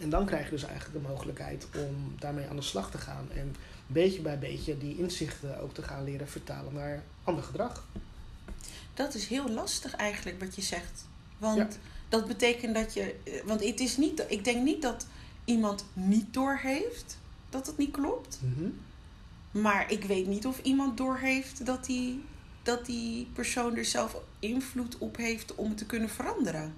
[0.00, 3.28] En dan krijg je dus eigenlijk de mogelijkheid om daarmee aan de slag te gaan
[3.34, 3.54] en
[3.94, 7.86] beetje bij beetje die inzichten ook te gaan leren vertalen naar ander gedrag.
[8.94, 11.06] Dat is heel lastig eigenlijk wat je zegt.
[11.38, 11.68] Want Ja.
[12.08, 13.14] dat betekent dat je.
[13.24, 14.24] eh, Want het is niet.
[14.28, 15.06] Ik denk niet dat
[15.44, 17.18] iemand niet doorheeft
[17.50, 18.38] dat het niet klopt.
[19.50, 22.24] Maar ik weet niet of iemand doorheeft dat die,
[22.62, 26.74] dat die persoon er zelf invloed op heeft om het te kunnen veranderen.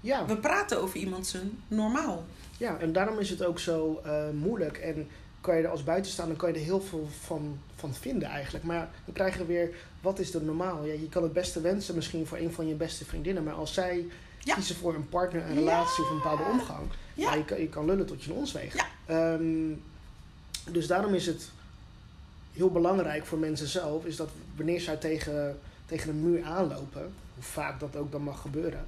[0.00, 2.24] Ja, We praten over iemand zijn normaal.
[2.56, 4.76] Ja, en daarom is het ook zo eh, moeilijk.
[4.78, 5.08] En
[5.40, 8.64] kan je er als buitenstaander kan je er heel veel van, van vinden eigenlijk.
[8.64, 9.70] Maar dan krijg je weer,
[10.00, 10.84] wat is er normaal?
[10.84, 13.44] Ja, je kan het beste wensen misschien voor een van je beste vriendinnen.
[13.44, 14.06] Maar als zij
[14.44, 14.54] Ja.
[14.54, 15.54] kiezen voor een partner, een Ja.
[15.58, 16.86] relatie of een bepaalde omgang.
[17.14, 17.34] Ja.
[17.34, 18.76] Je, kan, je kan lullen tot je ons weegt.
[18.76, 18.86] Ja.
[19.06, 19.72] Ehm,
[20.72, 21.50] dus daarom is het
[22.52, 24.04] heel belangrijk voor mensen zelf...
[24.04, 27.12] is dat wanneer zij tegen, tegen een muur aanlopen...
[27.34, 28.86] hoe vaak dat ook dan mag gebeuren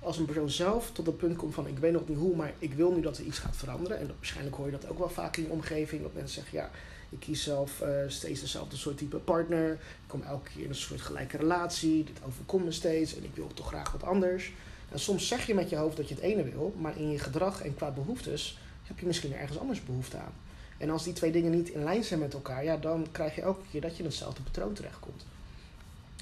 [0.00, 2.52] als een persoon zelf tot het punt komt van ik weet nog niet hoe, maar
[2.58, 3.98] ik wil nu dat er iets gaat veranderen.
[3.98, 6.02] En waarschijnlijk hoor je dat ook wel vaak in je omgeving.
[6.02, 6.70] Dat mensen zeggen, ja,
[7.08, 9.72] ik kies zelf eh, steeds dezelfde soort type partner.
[9.72, 12.04] Ik kom elke keer in een soort gelijke relatie.
[12.04, 14.52] Dit overkomt me steeds en ik wil toch graag wat anders.
[14.90, 17.18] En soms zeg je met je hoofd dat je het ene wil, maar in je
[17.18, 20.32] gedrag en qua behoeftes heb je misschien ergens anders behoefte aan.
[20.78, 23.42] En als die twee dingen niet in lijn zijn met elkaar, ja, dan krijg je
[23.42, 25.24] elke keer dat je in hetzelfde patroon terechtkomt.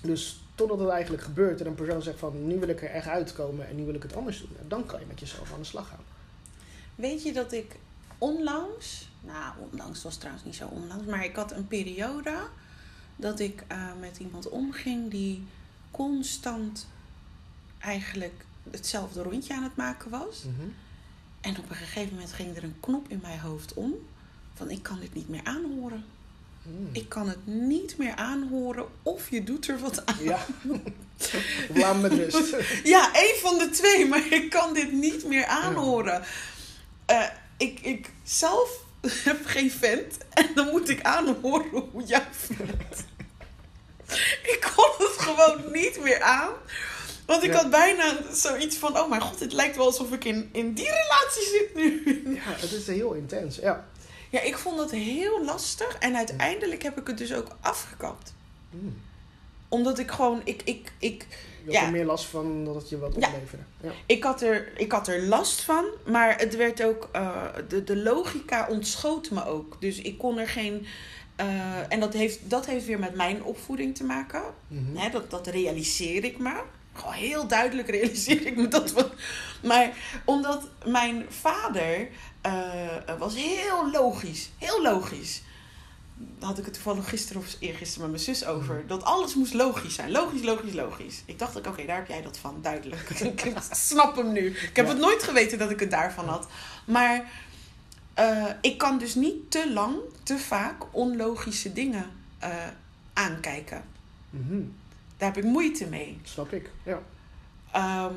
[0.03, 3.07] Dus totdat het eigenlijk gebeurt en een persoon zegt van nu wil ik er echt
[3.07, 5.65] uitkomen en nu wil ik het anders doen, dan kan je met jezelf aan de
[5.65, 6.05] slag gaan.
[6.95, 7.77] Weet je dat ik
[8.19, 12.39] onlangs, nou onlangs was trouwens niet zo onlangs, maar ik had een periode
[13.17, 15.47] dat ik eh, met iemand omging die
[15.91, 16.87] constant
[17.79, 20.45] eigenlijk hetzelfde rondje aan het maken was.
[21.41, 23.95] En op een gegeven moment ging er een knop in mijn hoofd om
[24.55, 26.05] van ik kan dit niet meer aanhoren.
[26.93, 30.17] Ik kan het niet meer aanhoren of je doet er wat aan.
[30.21, 30.47] Ja.
[31.75, 32.57] laat me rust.
[32.85, 36.23] Ja, één van de twee, maar ik kan dit niet meer aanhoren.
[37.07, 37.25] Eh,
[37.57, 38.71] ik, ik zelf
[39.29, 43.05] heb geen vent en dan moet ik aanhoren hoe jij vindt.
[44.55, 46.51] ik kon het gewoon niet meer aan.
[47.27, 47.57] Want ik Ja.
[47.57, 50.87] had bijna zoiets van: oh mijn god, het lijkt wel alsof ik in, in die
[50.89, 52.03] relatie zit nu.
[52.35, 53.57] Ja, het is heel intens.
[53.57, 53.87] Ja.
[54.31, 58.35] Ja, ik vond dat heel lastig en uiteindelijk heb ik het dus ook afgekapt.
[58.71, 58.97] Mm.
[59.69, 61.85] Omdat ik gewoon, ik, ik, ik, Je had Ja.
[61.85, 63.65] er meer last van dat je wat opleverde.
[63.81, 63.91] Ja.
[64.07, 67.09] Ik had, er, ik had er last van, maar het werd ook.
[67.13, 69.77] eh, de, de logica ontschoot me ook.
[69.81, 70.87] Dus ik kon er geen.
[71.37, 74.43] eh, en dat heeft, dat heeft weer met mijn opvoeding te maken.
[74.69, 75.11] Mhm.
[75.13, 76.61] Dat, dat realiseer ik me.
[76.99, 78.95] Gewoon heel duidelijk realiseer ik me dat.
[79.63, 79.91] Maar
[80.25, 82.09] omdat mijn vader
[82.41, 82.53] eh,
[83.19, 84.51] was heel logisch.
[84.59, 85.43] Heel logisch.
[86.39, 88.85] Daar had ik het toevallig gisteren of eergisteren met mijn zus over.
[88.87, 90.11] Dat alles moest logisch zijn.
[90.11, 91.23] Logisch, logisch, logisch.
[91.27, 92.59] Ik dacht ook, oké, daar heb jij dat van.
[92.63, 93.11] Duidelijk.
[93.21, 94.47] ik snap hem nu.
[94.47, 94.93] Ik heb Ja.
[94.93, 96.47] het nooit geweten dat ik het daarvan had.
[96.85, 97.31] Maar
[98.15, 102.51] eh, ik kan dus niet te lang, te vaak onlogische dingen eh,
[103.13, 103.85] aankijken.
[104.31, 104.61] Mhm.
[105.19, 106.21] Daar heb ik moeite mee.
[106.23, 106.71] Snap ik.
[106.83, 106.99] Ja.
[107.73, 108.13] Ehm,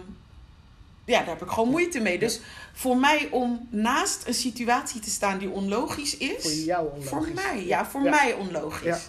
[1.06, 2.20] ja, daar heb ik gewoon moeite mee.
[2.20, 2.40] Dus
[2.74, 6.42] voor mij om naast een situatie te staan die onlogisch is.
[6.42, 7.10] Voor jou onlogisch.
[7.10, 8.10] Voor mij, ja, voor Ja.
[8.10, 8.84] mij onlogisch.
[8.86, 9.00] Ja.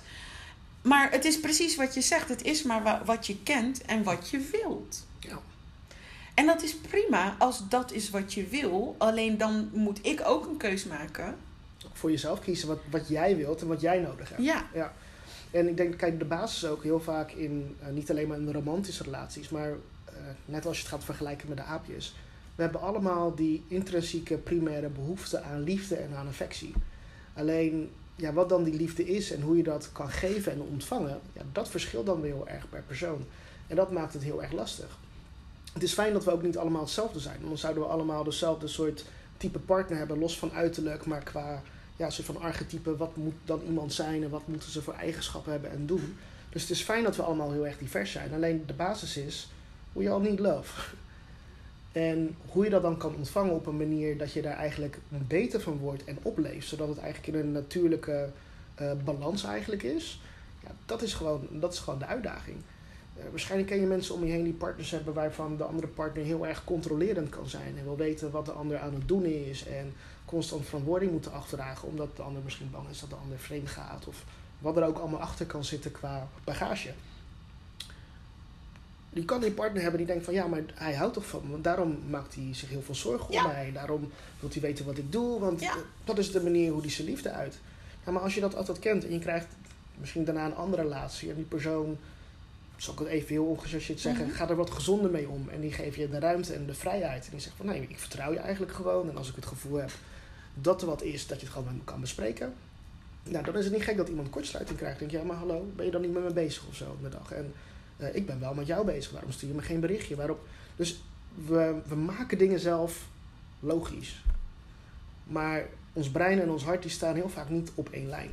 [0.82, 2.28] Maar het is precies wat je zegt.
[2.28, 5.06] Het is maar wa- wat je kent en wat je wilt.
[5.20, 5.38] Ja.
[6.34, 8.94] En dat is prima als dat is wat je wil.
[8.98, 11.36] Alleen dan moet ik ook een keus maken.
[11.92, 14.42] Voor jezelf kiezen wat, wat jij wilt en wat jij nodig hebt.
[14.42, 14.92] Ja, Ja.
[15.52, 18.38] En ik denk, kijk, de basis is ook heel vaak in, eh, niet alleen maar
[18.38, 19.70] in romantische relaties, maar
[20.04, 22.14] eh, net als je het gaat vergelijken met de aapjes.
[22.54, 26.72] We hebben allemaal die intrinsieke primaire behoefte aan liefde en aan affectie.
[27.34, 31.20] Alleen, ja, wat dan die liefde is en hoe je dat kan geven en ontvangen,
[31.32, 33.24] ja, dat verschilt dan weer heel erg per persoon.
[33.66, 34.98] En dat maakt het heel erg lastig.
[35.72, 37.38] Het is fijn dat we ook niet allemaal hetzelfde zijn.
[37.42, 39.04] Dan zouden we allemaal dezelfde soort
[39.36, 41.62] type partner hebben, los van uiterlijk, maar qua
[41.96, 42.96] ja, soort van archetype.
[42.96, 46.16] Wat moet dan iemand zijn en wat moeten ze voor eigenschappen hebben en doen.
[46.48, 48.32] Dus het is fijn dat we allemaal heel erg divers zijn.
[48.32, 49.50] Alleen de basis is,
[49.92, 50.80] we all need love.
[51.92, 55.60] En hoe je dat dan kan ontvangen op een manier dat je daar eigenlijk beter
[55.60, 56.68] van wordt en opleeft.
[56.68, 58.28] Zodat het eigenlijk in een natuurlijke
[58.80, 60.20] uh, balans eigenlijk is.
[60.62, 62.56] Ja, dat, is gewoon, dat is gewoon de uitdaging.
[63.22, 66.24] Uh, waarschijnlijk ken je mensen om je heen die partners hebben waarvan de andere partner
[66.24, 67.78] heel erg controlerend kan zijn.
[67.78, 69.66] En wil weten wat de ander aan het doen is.
[69.66, 73.68] En constant verantwoording moeten achterdragen omdat de ander misschien bang is dat de ander vreemd
[73.68, 74.06] gaat.
[74.06, 74.24] Of
[74.58, 76.92] wat er ook allemaal achter kan zitten qua bagage.
[79.10, 81.60] Die kan die partner hebben die denkt van ja, maar hij houdt toch van me.
[81.60, 83.70] Daarom maakt hij zich heel veel zorgen om mij.
[83.72, 85.40] Daarom wil hij weten wat ik doe.
[85.40, 85.62] Want
[86.04, 87.58] dat is de manier hoe hij zijn liefde uit.
[88.06, 89.46] Ja, maar als je dat altijd kent en je krijgt
[89.98, 91.30] misschien daarna een andere relatie.
[91.30, 91.98] En die persoon,
[92.82, 95.48] zal ik het even heel ongechargeerd zeggen, mm gaat er wat gezonder mee om.
[95.48, 97.24] En die geeft je de ruimte en de vrijheid.
[97.24, 99.08] En die zegt van nee, ik vertrouw je eigenlijk gewoon.
[99.08, 99.90] En als ik het gevoel heb
[100.54, 102.54] dat er wat is, dat je het gewoon met me kan bespreken.
[103.22, 104.98] Nou, dan is het niet gek dat iemand kortsluiting krijgt.
[104.98, 107.02] Denk je, ja, maar hallo, ben je dan niet met me bezig of zo op
[107.02, 107.32] de dag?
[107.32, 107.52] En
[107.96, 110.16] uh, ik ben wel met jou bezig, waarom stuur je me geen berichtje?
[110.16, 110.46] Waarop?
[110.76, 111.02] Dus
[111.46, 113.08] we, we maken dingen zelf
[113.60, 114.24] logisch.
[115.24, 118.30] Maar ons brein en ons hart die staan heel vaak niet op één lijn.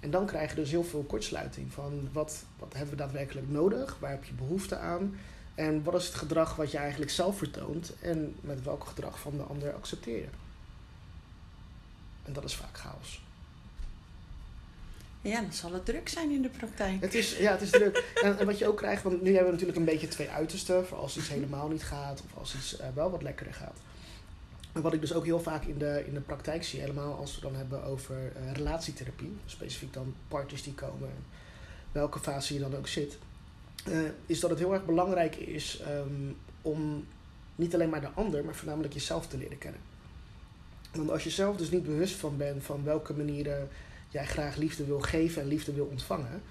[0.00, 3.96] En dan krijg je dus heel veel kortsluiting van wat, wat hebben we daadwerkelijk nodig,
[4.00, 5.18] waar heb je behoefte aan
[5.54, 9.36] en wat is het gedrag wat je eigenlijk zelf vertoont en met welk gedrag van
[9.36, 10.28] de ander accepteer je.
[12.24, 13.22] En dat is vaak chaos.
[15.20, 17.00] Ja, dan zal het druk zijn in de praktijk.
[17.00, 18.04] Het is, ja, het is druk.
[18.22, 20.86] En, en, wat je ook krijgt, want nu hebben we natuurlijk een beetje twee uitersten.
[20.86, 23.76] Voor als iets helemaal niet gaat of als iets uh, wel wat lekkerder gaat.
[24.78, 27.34] En wat ik dus ook heel vaak in de, in de praktijk zie, helemaal als
[27.34, 29.36] we dan hebben over uh, relatietherapie.
[29.46, 31.10] Specifiek dan partners die komen,
[31.92, 33.18] welke fase je dan ook zit.
[33.88, 37.06] Uh, is dat het heel erg belangrijk is um, om
[37.56, 39.80] niet alleen maar de ander, maar voornamelijk jezelf te leren kennen.
[40.92, 43.68] Want als je zelf dus niet bewust van bent van welke manieren
[44.08, 46.42] jij graag liefde wil geven en liefde wil ontvangen,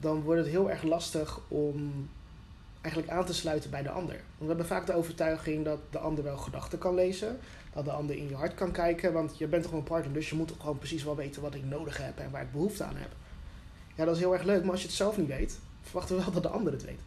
[0.00, 2.08] dan wordt het heel erg lastig om
[2.80, 4.14] eigenlijk aan te sluiten bij de ander.
[4.14, 7.38] Want we hebben vaak de overtuiging dat de ander wel gedachten kan lezen,
[7.84, 10.28] dat de ander in je hart kan kijken, want je bent toch een partner, dus
[10.28, 12.96] je moet gewoon precies wel weten wat ik nodig heb en waar ik behoefte aan
[12.96, 13.10] heb.
[13.94, 16.22] Ja, dat is heel erg leuk, maar als je het zelf niet weet, verwachten we
[16.22, 17.00] wel dat de ander het weet.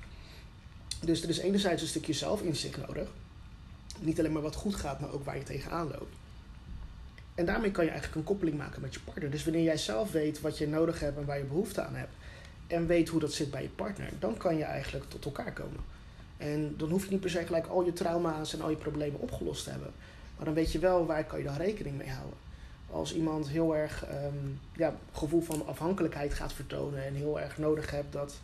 [1.03, 3.09] Dus er is enerzijds een stukje zelfinzicht nodig.
[3.99, 6.15] Niet alleen maar wat goed gaat, maar ook waar je tegenaan loopt.
[7.35, 9.31] En daarmee kan je eigenlijk een koppeling maken met je partner.
[9.31, 12.13] Dus wanneer jij zelf weet wat je nodig hebt en waar je behoefte aan hebt,
[12.67, 15.79] en weet hoe dat zit bij je partner, dan kan je eigenlijk tot elkaar komen.
[16.37, 19.19] En dan hoef je niet per se gelijk al je trauma's en al je problemen
[19.19, 19.93] opgelost te hebben.
[20.41, 22.37] Maar dan weet je wel waar kan je dan rekening mee houden.
[22.91, 27.91] Als iemand heel erg um, ja, gevoel van afhankelijkheid gaat vertonen en heel erg nodig
[27.91, 28.39] hebt dat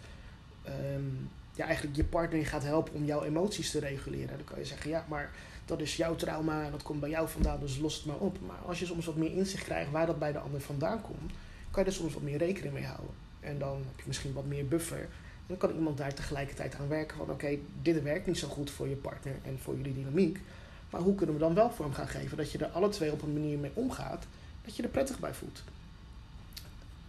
[0.96, 4.38] um, ja, eigenlijk je partner gaat helpen om jouw emoties te reguleren.
[4.38, 5.32] Dan kan je zeggen, ja, maar
[5.66, 8.38] dat is jouw trauma en dat komt bij jou vandaan, dus los het maar op.
[8.48, 11.32] Maar als je soms wat meer inzicht krijgt waar dat bij de ander vandaan komt,
[11.72, 13.16] kan je er soms wat meer rekening mee houden.
[13.40, 15.00] En dan heb je misschien wat meer buffer.
[15.00, 15.08] En
[15.48, 18.88] dan kan iemand daar tegelijkertijd aan werken van oké, dit werkt niet zo goed voor
[18.88, 20.40] je partner en voor jullie dynamiek.
[20.89, 23.21] Maar hoe kunnen we dan wel vorm gaan geven dat je er alle twee op
[23.21, 24.26] een manier mee omgaat,
[24.65, 25.63] dat je er prettig bij voelt.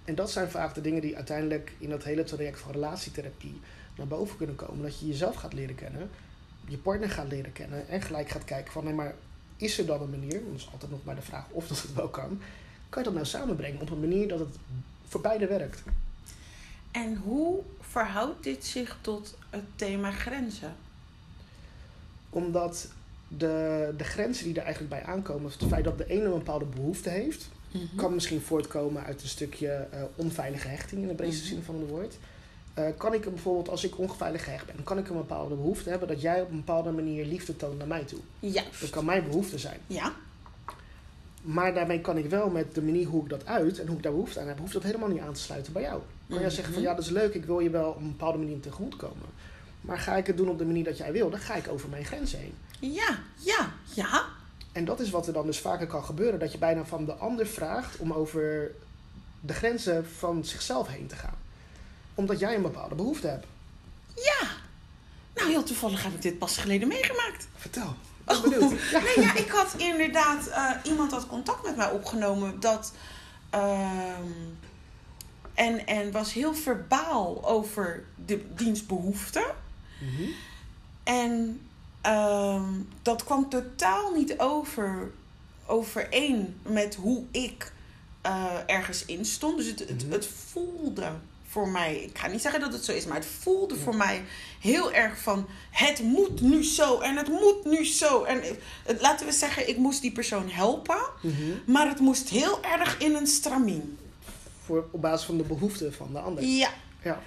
[0.05, 3.61] En dat zijn vaak de dingen die uiteindelijk in dat hele traject van relatietherapie
[3.97, 4.83] naar boven kunnen komen.
[4.83, 6.11] Dat je jezelf gaat leren kennen
[6.69, 9.15] je partner gaat leren kennen en gelijk gaat kijken van nee, maar
[9.57, 11.95] is er dan een manier, dat is altijd nog maar de vraag of dat het
[11.95, 12.41] wel kan,
[12.89, 14.57] kan je dat nou samenbrengen op een manier dat het
[15.09, 15.83] voor beide werkt?
[16.91, 20.77] En hoe verhoudt dit zich tot het thema grenzen?
[22.31, 22.89] Omdat
[23.29, 26.65] de, de grenzen die er eigenlijk bij aankomen, het feit dat de ene een bepaalde
[26.65, 27.97] behoefte heeft, mhm.
[27.97, 31.55] kan misschien voortkomen uit een stukje uh, onveilige hechting in de breedste mhm.
[31.55, 32.19] zin van het woord.
[32.79, 36.09] Uh, kan ik bijvoorbeeld, als ik ongeveilig gehecht ben, kan ik een bepaalde behoefte hebben
[36.09, 38.19] dat jij op een bepaalde manier liefde toont naar mij toe.
[38.41, 38.63] Ja.
[38.81, 39.79] Dat kan mijn behoefte zijn.
[39.87, 40.13] Ja.
[41.43, 44.03] Maar daarmee kan ik wel met de manier hoe ik dat uit en hoe ik
[44.03, 46.01] daar behoefte aan heb, hoeft dat helemaal niet aan te sluiten bij jou.
[46.29, 46.91] Kan jij zeggen van mhm.
[46.91, 49.27] ja, dat is leuk, ik wil je wel op een bepaalde manier tegemoet komen.
[49.81, 51.89] Maar ga ik het doen op de manier dat jij wil, dan ga ik over
[51.89, 52.55] mijn grenzen heen.
[52.79, 54.25] Ja, ja, ja.
[54.73, 57.13] En dat is wat er dan dus vaker kan gebeuren, dat je bijna van de
[57.13, 58.71] ander vraagt om over
[59.41, 61.47] de grenzen van zichzelf heen te gaan
[62.19, 63.47] omdat jij een bepaalde behoefte hebt.
[64.15, 64.47] Ja.
[65.35, 67.49] Nou, heel toevallig heb ik dit pas geleden meegemaakt.
[67.57, 67.95] Vertel.
[68.25, 68.45] Oh,
[68.91, 69.01] ja.
[69.01, 70.49] Nee, ja, ik had inderdaad...
[70.49, 72.93] Uh, iemand had contact met mij opgenomen dat...
[73.55, 74.19] Uh,
[75.55, 79.55] en, en was heel verbaal over de dienstbehoeften.
[80.01, 80.29] Mm
[81.03, 81.61] En
[82.09, 82.63] uh,
[83.03, 85.11] dat kwam totaal niet over,
[85.67, 87.73] overeen met hoe ik
[88.27, 89.57] uh, ergens in stond.
[89.57, 90.13] Dus het, het, mhm.
[90.13, 91.13] het voelde
[91.49, 94.25] voor mij, ik ga niet zeggen dat het zo is, maar het voelde voor mij
[94.61, 98.25] heel erg van het moet nu zo en het moet nu zo.
[98.25, 98.43] En
[98.85, 101.35] het, laten we zeggen, ik moest die persoon helpen, Mhm.
[101.67, 103.99] maar het moest heel erg in een stramien.
[104.65, 106.45] Voor, op basis van de behoeften van de ander.
[106.45, 106.71] Ja.
[107.03, 107.21] Ja.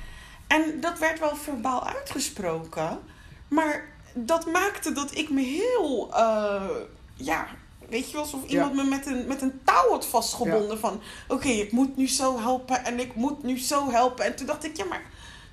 [0.47, 2.99] En dat werd wel verbaal uitgesproken,
[3.47, 6.69] maar dat maakte dat ik me heel, eh,
[7.15, 7.47] ja,
[7.89, 11.47] weet je wel, alsof iemand me met een, met een touw had vastgebonden van, oké,
[11.47, 14.25] ik moet nu zo helpen en ik moet nu zo helpen.
[14.25, 15.03] En toen dacht ik, ja, maar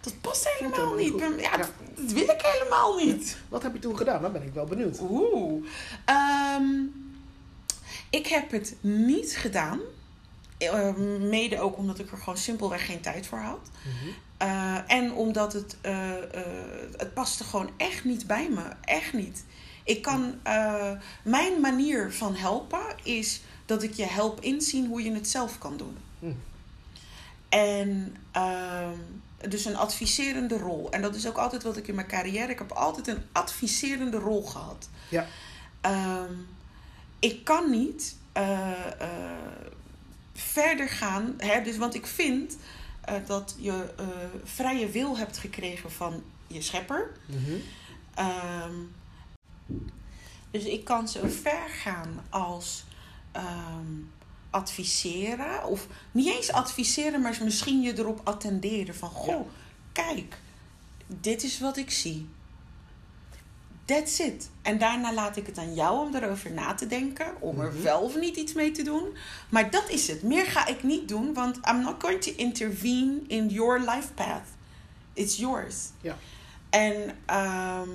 [0.00, 0.98] dat past helemaal niet.
[0.98, 1.20] niet goed.
[1.20, 1.56] Ben- Ja, Ja.
[1.56, 3.36] Dat, dat wil ik helemaal niet.
[3.48, 4.22] Wat heb je toen gedaan?
[4.22, 4.98] Dan ben ik wel benieuwd.
[5.00, 5.64] Oeh.
[6.04, 6.64] Ehm,
[8.10, 9.80] ik heb het niet gedaan.
[10.58, 13.68] Eh, mede ook omdat ik er gewoon simpelweg geen tijd voor had.
[13.84, 14.10] Mhm.
[14.38, 16.46] Eh, en omdat het, eh, eh,
[16.96, 18.62] het paste gewoon echt niet bij me.
[18.84, 19.44] Echt niet.
[19.84, 20.34] Ik kan,
[21.22, 25.76] mijn manier van helpen is dat ik je help inzien hoe je het zelf kan
[25.76, 25.96] doen.
[26.18, 26.32] Hm.
[27.48, 28.98] En ehm,
[29.48, 30.90] dus een adviserende rol.
[30.90, 32.52] En dat is ook altijd wat ik in mijn carrière.
[32.52, 34.88] Ik heb altijd een adviserende rol gehad.
[35.08, 35.26] Ja.
[35.80, 36.32] Ehm,
[37.18, 38.16] ik kan niet
[40.34, 41.34] verder gaan.
[41.36, 42.56] Hè, dus, want ik vind
[43.08, 44.06] eh, dat je eh,
[44.44, 47.10] vrije wil hebt gekregen van je schepper.
[47.26, 47.56] Mhm.
[48.14, 48.74] Ehm,
[50.50, 52.84] dus ik kan zo ver gaan als
[53.32, 53.92] ehm,
[54.50, 55.64] adviseren.
[55.64, 58.94] Of niet eens adviseren, maar misschien je erop attenderen.
[58.94, 59.52] Van, goh, Ja.
[59.92, 60.38] kijk,
[61.06, 62.28] dit is wat ik zie.
[63.88, 64.50] That's it.
[64.62, 67.26] En daarna laat ik het aan jou om erover na te denken.
[67.40, 67.82] Om er Mhm.
[67.82, 69.16] wel of niet iets mee te doen.
[69.48, 70.22] Maar dat is het.
[70.22, 71.34] Meer ga ik niet doen.
[71.34, 74.46] Want I'm not going to intervene in your life path.
[75.12, 75.74] It's yours.
[76.00, 76.16] Ja.
[76.70, 77.88] En ehm,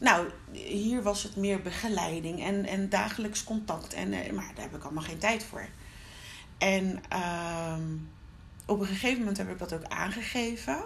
[0.00, 3.94] nou, hier was het meer begeleiding en, en dagelijks contact.
[3.94, 5.66] En, eh, maar daar heb ik allemaal geen tijd voor.
[6.58, 7.82] En ehm,
[8.66, 10.78] op een gegeven moment heb ik dat ook aangegeven.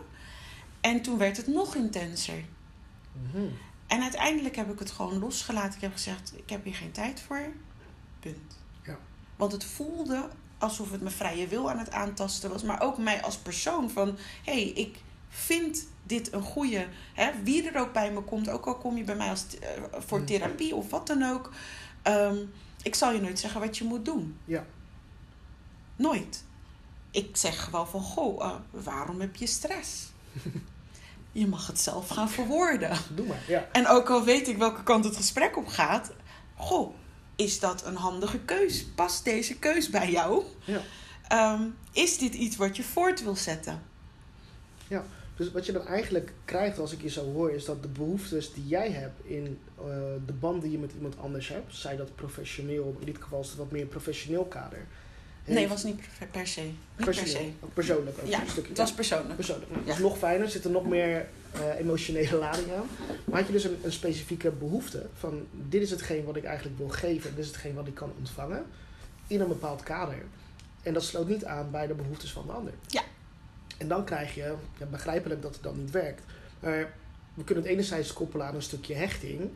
[0.81, 2.45] En toen werd het nog intenser.
[3.12, 3.47] Mhm.
[3.92, 5.74] En uiteindelijk heb ik het gewoon losgelaten.
[5.74, 7.52] Ik heb gezegd, ik heb hier geen tijd voor.
[8.20, 8.59] Punt.
[8.83, 8.98] Ja.
[9.37, 10.28] Want het voelde
[10.59, 12.62] alsof het mijn vrije wil aan het aantasten was.
[12.62, 14.18] Maar ook mij als persoon van...
[14.44, 16.88] Hé, hey, ik vind dit een goede...
[17.14, 18.48] Hè, wie er ook bij me komt.
[18.48, 21.52] Ook al kom je bij mij als, eh, voor therapie of wat dan ook.
[22.02, 22.37] ehm,
[22.83, 24.38] ik zal je nooit zeggen wat je moet doen.
[24.44, 24.66] Ja.
[25.96, 26.44] Nooit.
[27.11, 28.00] Ik zeg gewoon van...
[28.00, 30.11] Goh, eh, waarom heb je stress?
[31.33, 32.99] je mag het zelf gaan verwoorden.
[33.14, 33.42] Doe maar.
[33.49, 33.68] Ja.
[33.73, 36.12] En ook al weet ik welke kant het gesprek op gaat,
[36.57, 36.95] goh,
[37.37, 38.85] is dat een handige keus?
[38.85, 40.45] Past deze keus bij jou?
[40.64, 40.81] Ja.
[41.29, 43.83] Ehm, is dit iets wat je voort wil zetten?
[45.37, 48.53] Dus wat je dan eigenlijk krijgt als ik je zo hoor, is dat de behoeftes
[48.53, 49.85] die jij hebt in eh,
[50.27, 53.49] de band die je met iemand anders hebt, zij dat professioneel, in dit geval is
[53.49, 54.87] het wat meer professioneel kader.
[55.44, 56.00] Nee, heeft- was niet
[56.31, 56.61] per- se.
[56.61, 57.50] Niet per se.
[57.61, 58.68] ook persoonlijk ook Ja, een stukje.
[58.68, 59.35] het was persoonlijk.
[59.35, 59.70] persoonlijk.
[59.70, 59.76] Ja.
[59.85, 62.87] Dat is nog fijner, zit er nog meer eh, emotionele lading aan.
[63.24, 66.78] Maar had je dus een, een specifieke behoefte van dit is hetgeen wat ik eigenlijk
[66.78, 68.64] wil geven, dit is hetgeen wat ik kan ontvangen
[69.26, 70.22] in een bepaald kader.
[70.83, 72.72] En dat sloot niet aan bij de behoeftes van de ander.
[72.87, 73.02] Ja.
[73.78, 76.22] En dan krijg je, ja, begrijpelijk dat het dan niet werkt.
[76.61, 76.92] Maar
[77.35, 79.50] we kunnen het enerzijds koppelen aan een stukje hechting.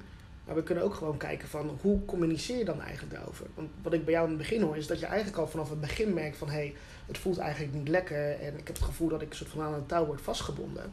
[0.47, 3.47] Maar we kunnen ook gewoon kijken van hoe communiceer je dan eigenlijk daarover?
[3.55, 5.71] Want wat ik bij jou in het begin hoor is dat je eigenlijk al vanaf
[5.71, 6.75] het begin merkt van hé, hey,
[7.07, 9.75] het voelt eigenlijk niet lekker en ik heb het gevoel dat ik soort van aan
[9.75, 10.93] een touw word vastgebonden.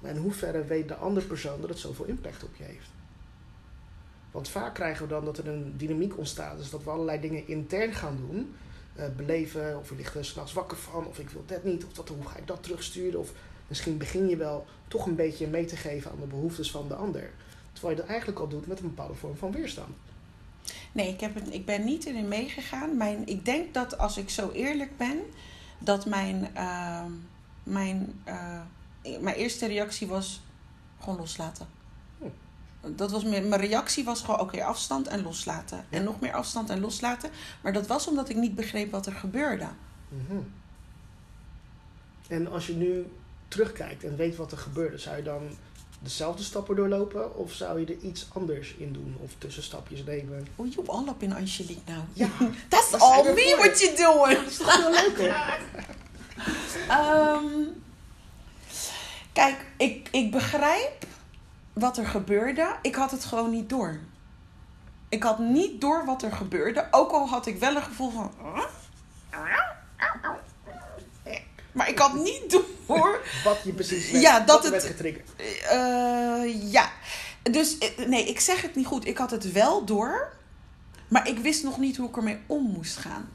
[0.00, 2.90] Maar in hoeverre weet de andere persoon dat het zoveel impact op je heeft?
[4.30, 7.46] Want vaak krijgen we dan dat er een dynamiek ontstaat, dus dat we allerlei dingen
[7.46, 8.54] intern gaan doen,
[8.94, 11.92] eh, beleven, of je ligt er s'nachts wakker van, of ik wil dat niet, of
[11.92, 13.32] dat, hoe ga ik dat terugsturen, of
[13.68, 16.94] misschien begin je wel toch een beetje mee te geven aan de behoeftes van de
[16.94, 17.30] ander.
[17.72, 19.94] Terwijl je dat eigenlijk al doet met een bepaalde vorm van weerstand.
[20.92, 22.96] Nee, ik, heb het, ik ben niet erin meegegaan.
[22.96, 25.20] Mijn, ik denk dat als ik zo eerlijk ben,
[25.78, 27.10] dat mijn, ehm,
[27.62, 28.60] mijn, eh,
[29.20, 30.42] mijn eerste reactie was
[31.00, 31.66] gewoon loslaten.
[32.96, 35.84] Dat was mijn, mijn reactie was gewoon oké, afstand en loslaten.
[35.90, 37.30] En nog meer afstand en loslaten.
[37.62, 39.68] Maar dat was omdat ik niet begreep wat er gebeurde.
[40.08, 40.38] Mhm.
[42.28, 43.06] En als je nu
[43.48, 45.50] terugkijkt en weet wat er gebeurde, zou je dan
[46.02, 50.46] dezelfde stappen doorlopen of zou je er iets anders in doen of tussenstapjes nemen?
[50.56, 52.02] Oh, you all up in Angelique now.
[52.12, 52.28] Ja,
[52.68, 53.66] That's all zijn we me voor?
[53.66, 54.38] what you doing.
[54.38, 55.34] dat is toch heel leuk hoor.
[56.88, 57.44] Ehm,
[59.32, 61.06] kijk, ik, ik begrijp
[61.72, 62.76] wat er gebeurde.
[62.82, 64.00] Ik had het gewoon niet door.
[65.08, 66.88] Ik had niet door wat er gebeurde.
[66.90, 68.32] Ook al had ik wel een gevoel van.
[71.72, 73.20] Maar ik had niet door.
[73.44, 75.28] Wat je precies werd, Ja, dat het- werd getriggerd.
[75.70, 76.92] Eh, ja.
[77.42, 79.06] Dus eh, nee, ik zeg het niet goed.
[79.06, 80.32] Ik had het wel door.
[81.08, 83.28] Maar ik wist nog niet hoe ik ermee om moest gaan.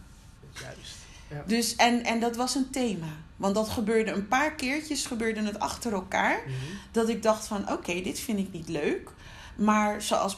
[0.62, 0.96] Juist.
[1.30, 1.44] Ja.
[1.46, 3.08] Dus, en, en dat was een thema.
[3.36, 6.40] Want dat gebeurde een paar keertjes, gebeurde het achter elkaar.
[6.46, 6.54] Mhm.
[6.92, 9.10] Dat ik dacht van, oké, dit vind ik niet leuk.
[9.56, 10.38] Maar zoals,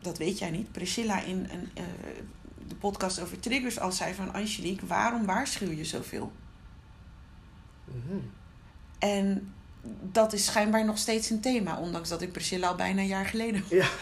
[0.00, 1.84] dat weet jij niet, Priscilla in een, eh,
[2.68, 4.32] de podcast over triggers al zei van...
[4.32, 6.32] Angelique, waarom waarschuw je zoveel?
[7.84, 8.18] Mhm.
[8.98, 9.52] En
[10.12, 11.78] dat is schijnbaar nog steeds een thema.
[11.78, 13.64] Ondanks dat ik Priscilla al bijna een jaar geleden...
[13.68, 13.88] Ja.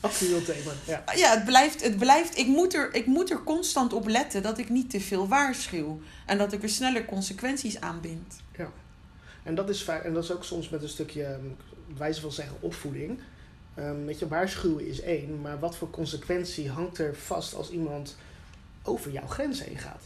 [0.00, 0.72] Actueel thema.
[0.86, 1.04] Ja.
[1.14, 4.58] Ja, het blijft, het blijft ik, moet er, ik moet er constant op letten dat
[4.58, 6.00] ik niet te veel waarschuw.
[6.26, 8.42] En dat ik er sneller consequenties aan bind.
[9.44, 11.44] En dat is vaak, en dat is ook soms met een stukje, ehm,
[11.96, 13.18] wijze van zeggen, opvoeding.
[13.74, 18.16] Ehm weet je, waarschuwen is één, maar wat voor consequentie hangt er vast als iemand
[18.82, 20.02] over jouw grens heen gaat?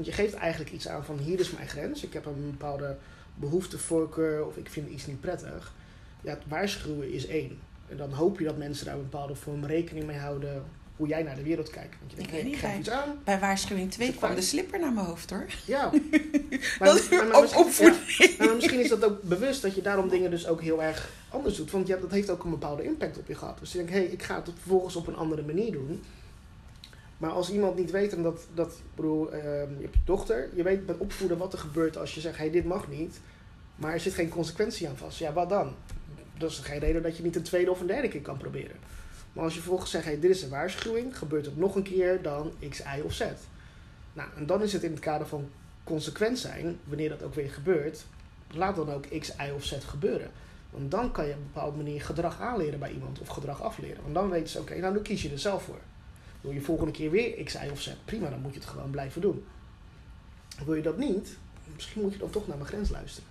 [0.00, 2.96] Want je geeft eigenlijk iets aan van hier is mijn grens, ik heb een bepaalde
[3.34, 5.72] behoefte, voorkeur of ik vind iets niet prettig.
[6.20, 7.58] Ja, het waarschuwen is één.
[7.88, 10.64] En dan hoop je dat mensen daar een bepaalde vorm rekening mee houden
[10.96, 11.94] hoe jij naar de wereld kijkt.
[11.98, 13.18] Want je denkt, Ik geef bij- iets aan.
[13.24, 15.46] Bij waarschuwing 2 Is het kwam de slipper naar mijn hoofd hoor.
[15.66, 15.90] Ja.
[16.78, 18.16] dat is weer ook misschien- opvoeding.
[18.38, 21.10] ja, maar misschien is dat ook bewust dat je daarom dingen dus ook heel erg
[21.28, 21.70] anders doet.
[21.70, 23.58] Want ja, dat heeft ook een bepaalde impact op je gehad.
[23.58, 26.02] Dus je denkt, hé, hey, ik ga het vervolgens op een andere manier doen.
[27.20, 30.62] Maar als iemand niet weet, en dat, dat bedoel, ehm, je hebt je dochter, je
[30.62, 33.20] weet met opvoeden wat er gebeurt als je zegt, hé, hey, dit mag niet.
[33.76, 35.18] Maar er zit geen consequentie aan vast.
[35.18, 35.74] Ja, wat dan?
[36.38, 38.76] Dat is geen reden dat je niet een tweede of een derde keer kan proberen.
[39.32, 42.22] Maar als je vervolgens zegt, hey, dit is een waarschuwing, gebeurt het nog een keer,
[42.22, 43.24] dan x, y of z.
[44.12, 45.48] Nou, en dan is het in het kader van
[45.84, 48.04] consequent zijn, wanneer dat ook weer gebeurt,
[48.50, 50.30] laat dan ook x, y of z gebeuren.
[50.70, 54.02] Want dan kan je op een bepaalde manier gedrag aanleren bij iemand of gedrag afleren.
[54.02, 55.80] Want dan weten ze, oké, nou dan kies je er zelf voor.
[56.40, 58.90] Wil je volgende keer weer x, y of z, prima, dan moet je het gewoon
[58.90, 59.44] blijven doen.
[60.64, 61.36] Wil je dat niet,
[61.74, 63.28] misschien moet je dan toch naar mijn grens luisteren.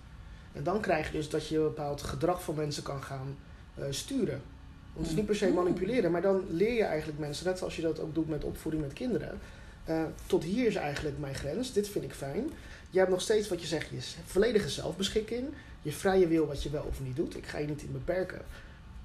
[0.52, 3.36] En dan krijg je dus dat je een bepaald gedrag van mensen kan gaan
[3.74, 4.40] eh, sturen.
[4.92, 5.54] Want het is niet per se Mhm.
[5.54, 8.82] manipuleren, maar dan leer je eigenlijk mensen, net zoals je dat ook doet met opvoeding
[8.82, 9.38] met kinderen.
[9.84, 12.50] eh, tot hier is eigenlijk mijn grens, dit vind ik fijn.
[12.90, 13.96] Je hebt nog steeds wat je zegt, je
[14.26, 15.48] volledige zelfbeschikking,
[15.82, 17.36] je vrije wil wat je wel of niet doet.
[17.36, 18.42] Ik ga je niet in beperken.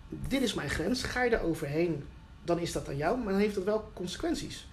[0.09, 2.03] Dit is mijn grens, ga je er overheen,
[2.45, 4.67] dan is dat aan jou, maar dan heeft dat wel consequenties.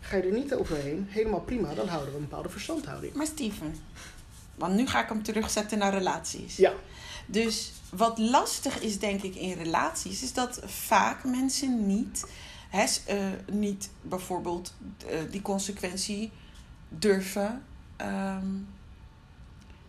[0.00, 3.14] Ga je er niet overheen, helemaal prima, dan houden we een bepaalde verstandhouding.
[3.14, 3.74] Maar Steven,
[4.54, 6.56] want nu ga ik hem terugzetten naar relaties.
[6.56, 6.72] Ja.
[7.26, 12.24] Dus wat lastig is, denk ik, in relaties, is dat vaak mensen niet,
[12.68, 14.74] hè, eh, niet bijvoorbeeld
[15.06, 16.30] eh, die consequentie
[16.88, 17.64] durven,
[17.96, 18.46] ehm,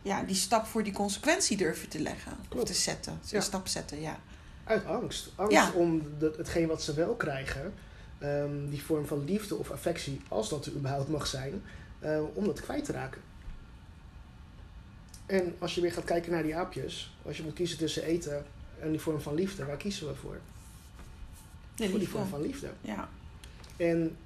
[0.02, 2.32] ja, die stap voor die consequentie durven te leggen.
[2.42, 2.66] Of Klopt.
[2.66, 3.20] te zetten.
[3.26, 3.38] Ja.
[3.38, 4.20] Een stap zetten, ja.
[4.70, 5.30] Uit angst.
[5.36, 5.72] Angst Ja.
[5.72, 7.74] om de, hetgeen wat ze wel krijgen,
[8.18, 11.64] ehm, die vorm van liefde of affectie, als dat er überhaupt mag zijn,
[12.00, 13.22] eh, om dat kwijt te raken.
[15.26, 18.46] En als je weer gaat kijken naar die aapjes, als je moet kiezen tussen eten
[18.80, 20.38] en die vorm van liefde, waar kiezen we voor?
[21.76, 22.68] Voor die vorm van liefde.
[22.82, 23.10] Ja.
[23.78, 24.18] En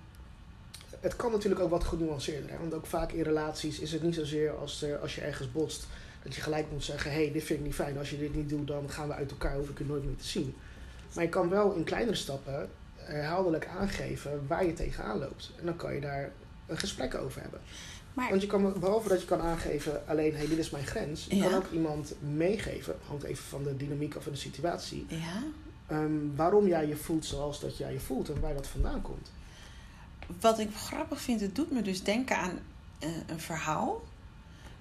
[1.00, 2.50] het kan natuurlijk ook wat genuanceerder.
[2.52, 2.58] Hè?
[2.58, 5.88] Want ook vaak in relaties is het niet zozeer als, er, als je ergens botst,
[6.24, 7.98] dat je gelijk moet zeggen: hé, hey, dit vind ik niet fijn.
[7.98, 10.16] Als je dit niet doet, dan gaan we uit elkaar, hoef ik je nooit meer
[10.16, 10.56] te zien.
[11.16, 15.52] Maar je kan wel in kleinere stappen herhaaldelijk aangeven waar je tegenaan loopt.
[15.60, 16.32] En dan kan je daar
[16.68, 17.60] een gesprek over hebben.
[18.14, 21.26] Maar Want je kan, behalve dat je kan aangeven alleen, hey, dit is mijn grens,
[21.30, 21.44] je Ja.
[21.44, 25.44] kan ook iemand meegeven, hangt even van de dynamiek of van de situatie, ja,
[25.88, 29.32] ehm, waarom jij je voelt zoals dat jij je voelt en waar dat vandaan komt.
[30.42, 32.60] wat ik grappig vind, het doet me dus denken aan
[33.00, 34.02] eh, een verhaal.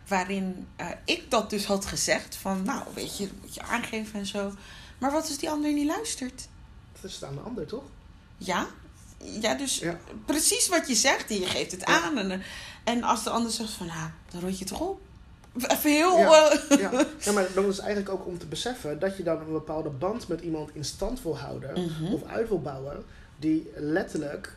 [0.09, 2.37] Waarin eh, ik dat dus had gezegd.
[2.37, 4.53] Van nou, weet je, dat moet je aangeven en zo.
[4.99, 6.49] Maar wat als die ander niet luistert?
[7.01, 7.83] Dat is aan de ander, toch?
[8.39, 8.67] Ja,
[9.19, 9.99] ja dus Ja.
[10.27, 11.31] precies wat je zegt.
[11.31, 12.03] En je geeft het Ja.
[12.03, 12.19] aan.
[12.19, 12.39] En, eh,
[12.85, 15.01] en als de ander zegt van nou, dan rot je toch op.
[15.69, 16.19] Even heel...
[16.19, 16.51] Ja.
[16.51, 17.07] eh, Ja.
[17.21, 20.29] ja, maar dat is eigenlijk ook om te beseffen dat je dan een bepaalde band
[20.29, 22.13] met iemand in stand wil houden Mhm.
[22.13, 23.05] of uit wil bouwen,
[23.37, 24.57] die letterlijk,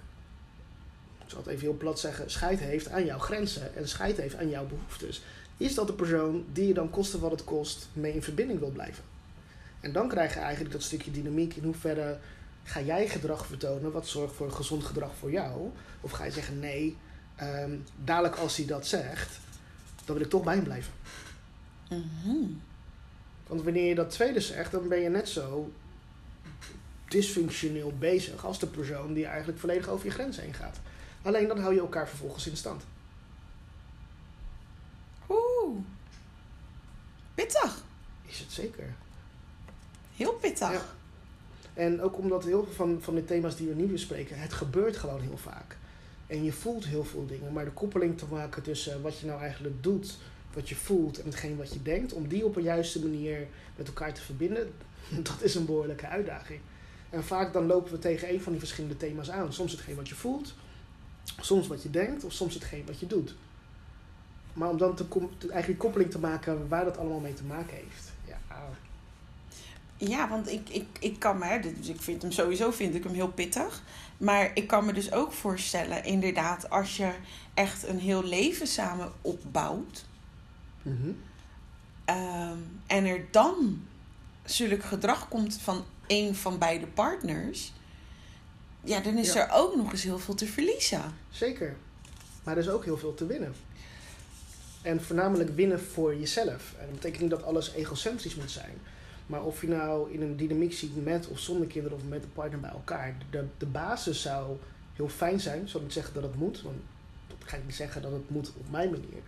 [1.26, 4.36] ik zal het even heel plat zeggen, scheid heeft aan jouw grenzen en scheid heeft
[4.36, 5.21] aan jouw behoeftes.
[5.57, 8.69] Is dat de persoon die je dan koste wat het kost mee in verbinding wil
[8.69, 9.03] blijven?
[9.80, 12.17] En dan krijg je eigenlijk dat stukje dynamiek in hoeverre
[12.63, 15.69] ga jij gedrag vertonen wat zorgt voor gezond gedrag voor jou?
[16.01, 16.97] Of ga je zeggen nee,
[17.36, 17.71] ehm,
[18.03, 19.39] dadelijk als hij dat zegt,
[20.05, 20.93] dan wil ik toch bij hem blijven.
[21.89, 22.47] Mhm.
[23.47, 25.71] Want wanneer je dat tweede zegt, dan ben je net zo
[27.07, 30.80] dysfunctioneel bezig als de persoon die eigenlijk volledig over je grens heen gaat.
[31.26, 32.84] Alleen dan hou je elkaar vervolgens in stand.
[35.30, 35.78] Oeh.
[37.36, 37.84] Pittig.
[38.26, 38.93] Is het zeker?
[40.15, 40.71] Heel pittig.
[40.71, 40.86] Ja.
[41.73, 44.97] En ook omdat heel veel van, van de thema's die we nu bespreken, het gebeurt
[44.97, 45.78] gewoon heel vaak.
[46.28, 49.41] En je voelt heel veel dingen, maar de koppeling te maken tussen wat je nou
[49.41, 50.17] eigenlijk doet,
[50.53, 53.88] wat je voelt en hetgeen wat je denkt, om die op een juiste manier met
[53.88, 54.73] elkaar te verbinden,
[55.23, 56.59] dat is een behoorlijke uitdaging.
[57.09, 59.53] En vaak dan lopen we tegen een van die verschillende thema's aan.
[59.53, 60.53] Soms hetgeen wat je voelt,
[61.39, 63.36] Soms wat je denkt of soms hetgeen wat je doet.
[64.53, 65.05] Maar om dan te,
[65.49, 68.11] eigenlijk koppeling te maken waar dat allemaal mee te maken heeft.
[68.28, 68.38] Ja,
[69.97, 73.13] ja want ik, ik, ik kan me, dus ik vind hem sowieso vind ik hem
[73.13, 73.84] heel pittig.
[74.17, 77.11] Maar ik kan me dus ook voorstellen, inderdaad, als je
[77.53, 80.05] echt een heel leven samen opbouwt.
[80.82, 81.11] Mhm.
[82.05, 82.57] Ehm,
[82.88, 83.82] en er dan
[84.43, 87.73] zulk gedrag komt van een van beide partners.
[88.86, 91.01] Ja, dan is er ook nog eens heel veel te verliezen.
[91.29, 91.75] Zeker.
[92.43, 93.53] Maar er is ook heel veel te winnen.
[94.81, 96.73] En voornamelijk winnen voor jezelf.
[96.79, 98.73] En dat betekent niet dat alles egocentrisch moet zijn.
[99.25, 102.33] Maar of je nou in een dynamiek ziet met of zonder kinderen of met een
[102.33, 103.15] partner bij elkaar.
[103.29, 104.57] De, de basis zou
[104.93, 105.61] heel fijn zijn.
[105.61, 106.61] Ik zal niet zeggen dat het moet.
[106.61, 106.75] Want
[107.27, 109.21] dat ga ik niet zeggen dat het moet op mijn manier.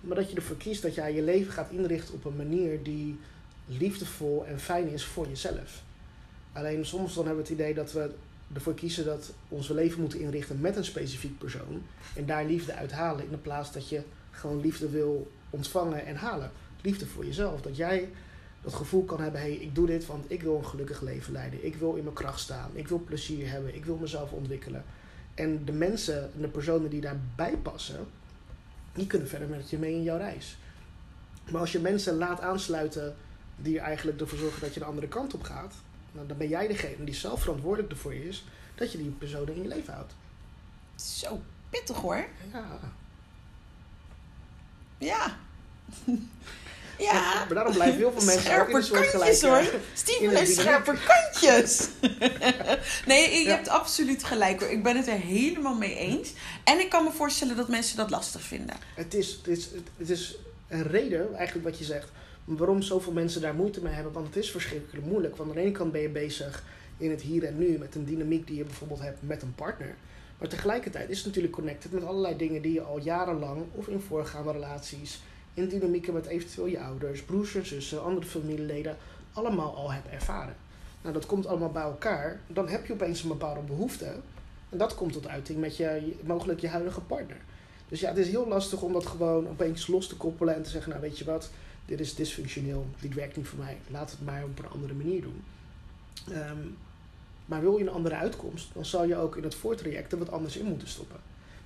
[0.00, 3.18] Maar dat je ervoor kiest dat jij je leven gaat inrichten op een manier die
[3.66, 5.82] liefdevol en fijn is voor jezelf.
[6.52, 8.10] Alleen soms dan hebben we het idee dat we
[8.52, 11.82] ervoor kiezen dat onze leven moeten inrichten met een specifiek persoon.
[12.14, 13.24] En daar liefde uit halen.
[13.24, 16.50] In de plaats dat je gewoon liefde wil ontvangen en halen.
[16.82, 17.60] Liefde voor jezelf.
[17.60, 18.08] Dat jij
[18.62, 21.32] dat gevoel kan hebben, hé, hey, ik doe dit want ik wil een gelukkig leven
[21.32, 21.64] leiden.
[21.64, 22.70] Ik wil in mijn kracht staan.
[22.72, 23.74] Ik wil plezier hebben.
[23.74, 24.84] Ik wil mezelf ontwikkelen.
[25.34, 28.06] En de mensen en de personen die daarbij passen,
[28.92, 30.56] die kunnen verder met je mee in jouw reis.
[31.50, 33.14] Maar als je mensen laat aansluiten
[33.56, 35.74] die eigenlijk ervoor zorgen dat je de andere kant op gaat,
[36.12, 38.44] nou, dan ben jij degene die zelf verantwoordelijk ervoor is
[38.74, 40.14] dat je die personen in je leven houdt.
[40.94, 41.40] Zo
[41.70, 42.26] pittig hoor.
[42.52, 42.78] Ja.
[44.98, 45.36] Ja.
[46.98, 47.44] Ja.
[47.44, 49.62] Maar daarom blijven heel veel mensen scherpe ook in een kantjes hoor.
[49.94, 51.88] Steven heeft scherpe kantjes.
[53.06, 54.70] nee, je hebt absoluut gelijk hoor.
[54.70, 56.32] Ik ben het er helemaal mee eens.
[56.64, 58.76] En ik kan me voorstellen dat mensen dat lastig vinden.
[58.94, 60.34] Het is, het is, het is
[60.68, 62.08] een reden, eigenlijk wat je zegt,
[62.56, 64.12] waarom zoveel mensen daar moeite mee hebben.
[64.12, 65.36] Want het is verschrikkelijk moeilijk.
[65.36, 66.64] Want aan de ene kant ben je bezig
[66.96, 69.94] in het hier en nu met een dynamiek die je bijvoorbeeld hebt met een partner.
[70.38, 74.00] Maar tegelijkertijd is het natuurlijk connected met allerlei dingen die je al jarenlang of in
[74.00, 75.20] voorgaande relaties
[75.54, 78.96] in dynamieken met eventueel je ouders, broers en zussen, andere familieleden,
[79.32, 80.56] allemaal al hebt ervaren.
[81.02, 82.40] Nou, dat komt allemaal bij elkaar.
[82.46, 84.06] Dan heb je opeens een bepaalde behoefte.
[84.68, 87.36] En dat komt tot uiting met je, mogelijk je huidige partner.
[87.88, 90.70] Dus ja, het is heel lastig om dat gewoon opeens los te koppelen en te
[90.70, 91.50] zeggen, nou weet je wat,
[91.86, 95.20] dit is dysfunctioneel, dit werkt niet voor mij, laat het maar op een andere manier
[95.20, 95.44] doen.
[96.30, 96.58] Ehm,
[97.46, 100.30] maar wil je een andere uitkomst, dan zal je ook in het voortraject er wat
[100.30, 101.20] anders in moeten stoppen.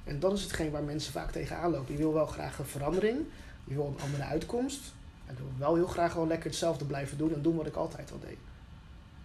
[0.05, 1.93] En dat is hetgeen waar mensen vaak tegenaan lopen.
[1.93, 3.19] Je wil wel graag een verandering,
[3.64, 4.81] je wil een andere uitkomst.
[5.27, 7.75] En ik wil wel heel graag gewoon lekker hetzelfde blijven doen en doen wat ik
[7.75, 8.39] altijd al deed.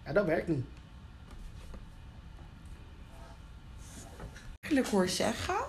[0.04, 0.64] Ja, dat werkt niet.
[4.60, 5.64] Eigenlijk hoor zeggen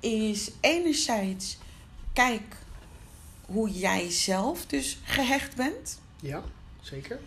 [0.00, 1.58] is enerzijds
[2.12, 2.56] kijk
[3.46, 6.00] hoe jij zelf dus gehecht bent.
[6.20, 6.42] Ja,
[6.80, 7.18] zeker.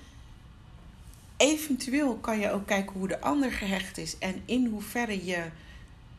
[1.37, 5.45] Eventueel kan je ook kijken hoe de ander gehecht is en in hoeverre je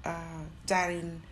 [0.07, 0.18] uh,
[0.64, 1.22] daarin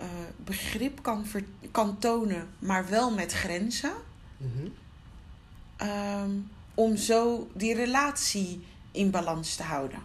[0.00, 0.06] uh,
[0.36, 3.92] begrip kan, ver, kan tonen, maar wel met grenzen.
[4.36, 4.72] Mm
[5.82, 9.98] um, om zo die relatie in balans te houden.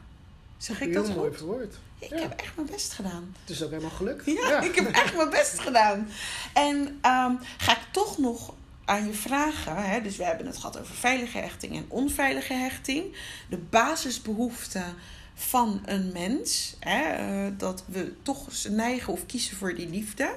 [0.57, 1.37] Zeg ik Heel dat mooi goed?
[1.37, 1.79] verwoord.
[1.99, 3.35] Ik heb echt mijn best gedaan.
[3.41, 4.25] Het is ook helemaal gelukt.
[4.25, 4.61] Ja, ja.
[4.61, 6.07] ik heb echt mijn best gedaan.
[6.53, 8.53] En um, ga ik toch nog
[8.85, 9.75] aan je vragen.
[9.75, 10.01] Hè?
[10.01, 13.15] Dus we hebben het gehad over veilige hechting en onveilige hechting.
[13.49, 14.95] De basisbehoeften
[15.33, 16.75] van een mens.
[16.79, 20.35] Hè, uh, dat we toch neigen of kiezen voor die liefde.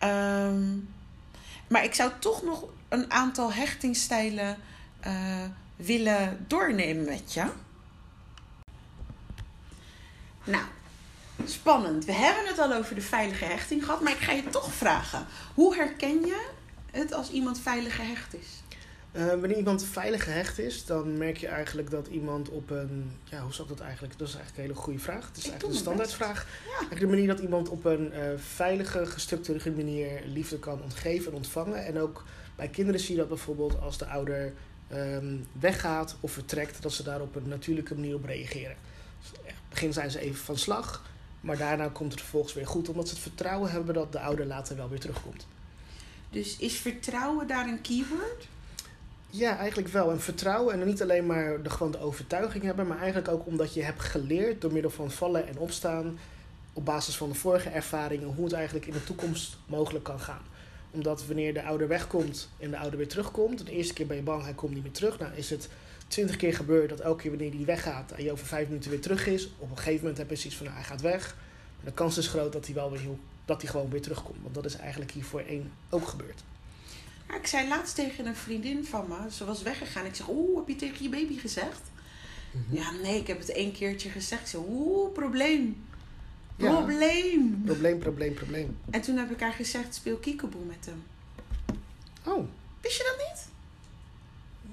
[0.00, 0.88] Um,
[1.68, 4.56] maar ik zou toch nog een aantal hechtingsstijlen
[5.06, 5.44] uh,
[5.76, 7.44] willen doornemen met je.
[10.44, 10.64] Nou,
[11.44, 12.04] spannend.
[12.04, 15.26] We hebben het al over de veilige hechting gehad, maar ik ga je toch vragen.
[15.54, 16.48] Hoe herken je
[16.90, 18.62] het als iemand veilig gehecht is?
[19.12, 23.12] Uh, wanneer iemand veilig gehecht is, dan merk je eigenlijk dat iemand op een.
[23.24, 24.18] Ja, hoe zou ik dat eigenlijk?
[24.18, 25.26] Dat is eigenlijk een hele goede vraag.
[25.26, 26.46] Het is Ik eigenlijk een standaardvraag.
[26.64, 26.70] Ja.
[26.70, 31.36] Eigenlijk de manier dat iemand op een uh, veilige, gestructureerde manier liefde kan ontgeven en
[31.36, 31.84] ontvangen.
[31.84, 32.24] En ook
[32.56, 34.52] bij kinderen zie je dat bijvoorbeeld als de ouder
[34.92, 38.76] um, weggaat of vertrekt, dat ze daar op een natuurlijke manier op reageren.
[39.20, 41.02] Dus het begin zijn ze even van slag,
[41.40, 44.46] maar daarna komt het vervolgens weer goed, omdat ze het vertrouwen hebben dat de ouder
[44.46, 45.46] later wel weer terugkomt.
[46.30, 48.48] Dus is vertrouwen daar een keyword?
[49.30, 50.10] Ja, eigenlijk wel.
[50.10, 53.74] En vertrouwen en niet alleen maar de, gewoon de overtuiging hebben, maar eigenlijk ook omdat
[53.74, 56.18] je hebt geleerd door middel van vallen en opstaan
[56.72, 60.42] op basis van de vorige ervaringen hoe het eigenlijk in de toekomst mogelijk kan gaan.
[60.90, 64.22] Omdat wanneer de ouder wegkomt en de ouder weer terugkomt, de eerste keer ben je
[64.22, 65.18] bang, hij komt niet meer terug.
[65.18, 65.68] Nou is het
[66.12, 69.00] twintig keer gebeurd dat elke keer wanneer hij weggaat en je over vijf minuten weer
[69.00, 71.36] terug is, op een gegeven moment heb je zoiets van nou, hij gaat weg.
[71.84, 74.38] De kans is groot dat hij, wel weer heel, dat hij gewoon weer terugkomt.
[74.42, 76.42] Want dat is eigenlijk hier voor één ook gebeurd.
[77.28, 80.06] Ja, ik zei laatst tegen een vriendin van me, ze was weggegaan.
[80.06, 81.80] Ik zeg, oeh, heb je tegen je baby gezegd?
[82.50, 82.76] Mhm.
[82.76, 84.48] Ja, nee, ik heb het één keertje gezegd.
[84.48, 85.84] Zeg, oeh, probleem.
[86.56, 86.70] Ja.
[86.70, 87.62] Probleem.
[87.64, 88.76] Probleem, probleem, probleem.
[88.90, 91.02] En toen heb ik haar gezegd, speel kiekeboe met hem.
[92.24, 92.48] Oh,
[92.82, 93.51] Wist je dat niet?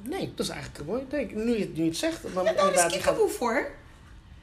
[0.01, 1.05] Nee, dat is eigenlijk mooi.
[1.33, 3.17] Nu, je, nu je het zegt, dan Ja, daar is gaat...
[3.27, 3.71] voor.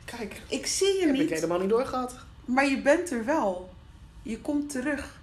[0.04, 2.14] Kijk, Ik zie je heb ik niet, helemaal niet doorgehad.
[2.44, 3.70] maar je bent er wel.
[4.22, 5.18] Je komt terug.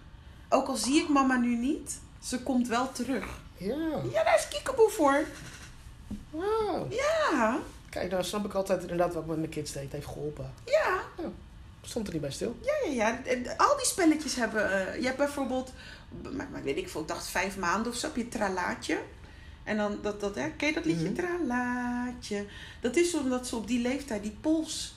[0.49, 3.25] Ook al zie ik mama nu niet, ze komt wel terug.
[3.57, 3.75] Ja,
[4.11, 5.25] Ja, daar is kiekeboe voor.
[6.29, 6.91] wow.
[6.93, 7.59] Ja,
[7.89, 9.83] Kijk, nou snap ik altijd inderdaad wat met mijn kids deed.
[9.83, 10.53] Het heeft geholpen.
[10.65, 11.01] ja.
[11.85, 12.55] Stond er niet bij stil.
[12.61, 13.23] Ja, ja, ja.
[13.25, 14.87] En Al die spelletjes hebben...
[14.87, 15.71] eh, je hebt bijvoorbeeld...
[16.33, 18.07] Maar, maar weet ik veel, ik dacht vijf maanden of zo.
[18.07, 18.99] Heb je tralaatje.
[19.63, 21.11] En dan dat, dat hè, ken je dat liedje?
[21.13, 22.45] Tralaatje.
[22.81, 24.95] Dat is omdat ze op die leeftijd die pols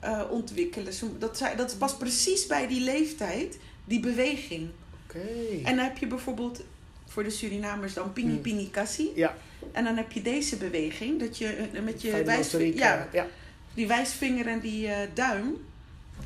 [0.00, 0.92] eh, ontwikkelen.
[1.18, 4.68] Dat, zij- dat past precies bij die leeftijd, die beweging.
[5.06, 5.18] Oké.
[5.64, 6.60] En dan heb je bijvoorbeeld
[7.06, 8.40] voor de Surinamers dan pini Mhm.
[8.40, 9.10] pini kassi.
[9.14, 9.36] Ja,
[9.72, 13.26] En dan heb je deze beweging, dat je eh, met je wijsvinger, ja, ja,
[13.74, 15.64] die wijsvinger en die eh, duim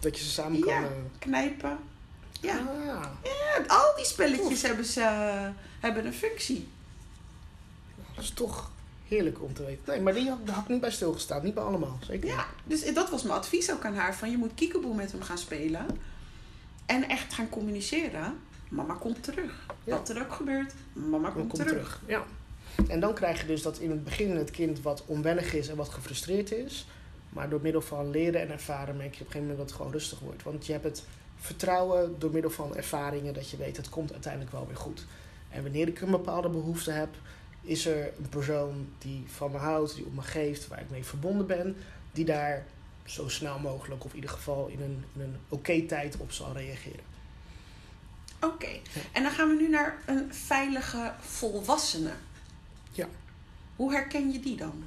[0.01, 0.73] dat je ze samen kan...
[0.83, 0.89] Ja.
[1.19, 1.79] knijpen.
[2.41, 2.57] Ja.
[2.59, 5.01] Ah, Ja, al die spelletjes hebben, ze,
[5.81, 6.67] hebben een functie.
[8.19, 8.71] Dat is toch
[9.09, 9.83] heerlijk om te weten.
[9.87, 11.45] Nee, maar die had, daar had ik niet bij stilgestaan.
[11.45, 14.15] Niet bij allemaal, zeker Ja, dus dat was mijn advies ook aan haar.
[14.15, 15.87] Van je moet kiekeboe met hem gaan spelen.
[16.87, 18.39] En echt gaan communiceren.
[18.69, 19.67] Mama komt terug.
[19.85, 19.97] Ja.
[19.97, 21.69] Wat er ook gebeurt, mama komt terug.
[21.69, 22.03] terug.
[22.07, 22.25] Ja.
[22.89, 25.77] En dan krijg je dus dat in het begin het kind wat onwennig is en
[25.77, 26.87] wat gefrustreerd is.
[27.29, 29.77] Maar door middel van leren en ervaren merk je op een gegeven moment dat het
[29.77, 30.43] gewoon rustig wordt.
[30.43, 31.03] Want je hebt het
[31.37, 35.07] vertrouwen door middel van ervaringen dat je weet het komt uiteindelijk wel weer goed.
[35.51, 37.09] En wanneer ik een bepaalde behoefte heb,
[37.69, 41.05] is er een persoon die van me houdt, die op me geeft, waar ik mee
[41.05, 41.77] verbonden ben,
[42.13, 42.67] die daar
[43.05, 46.53] zo snel mogelijk of in ieder geval in een, in een oké tijd op zal
[46.53, 47.05] reageren.
[48.41, 48.69] Oké,
[49.13, 52.13] en dan gaan we nu naar een veilige volwassene.
[52.93, 53.09] Ja.
[53.77, 54.85] Hoe herken je die dan?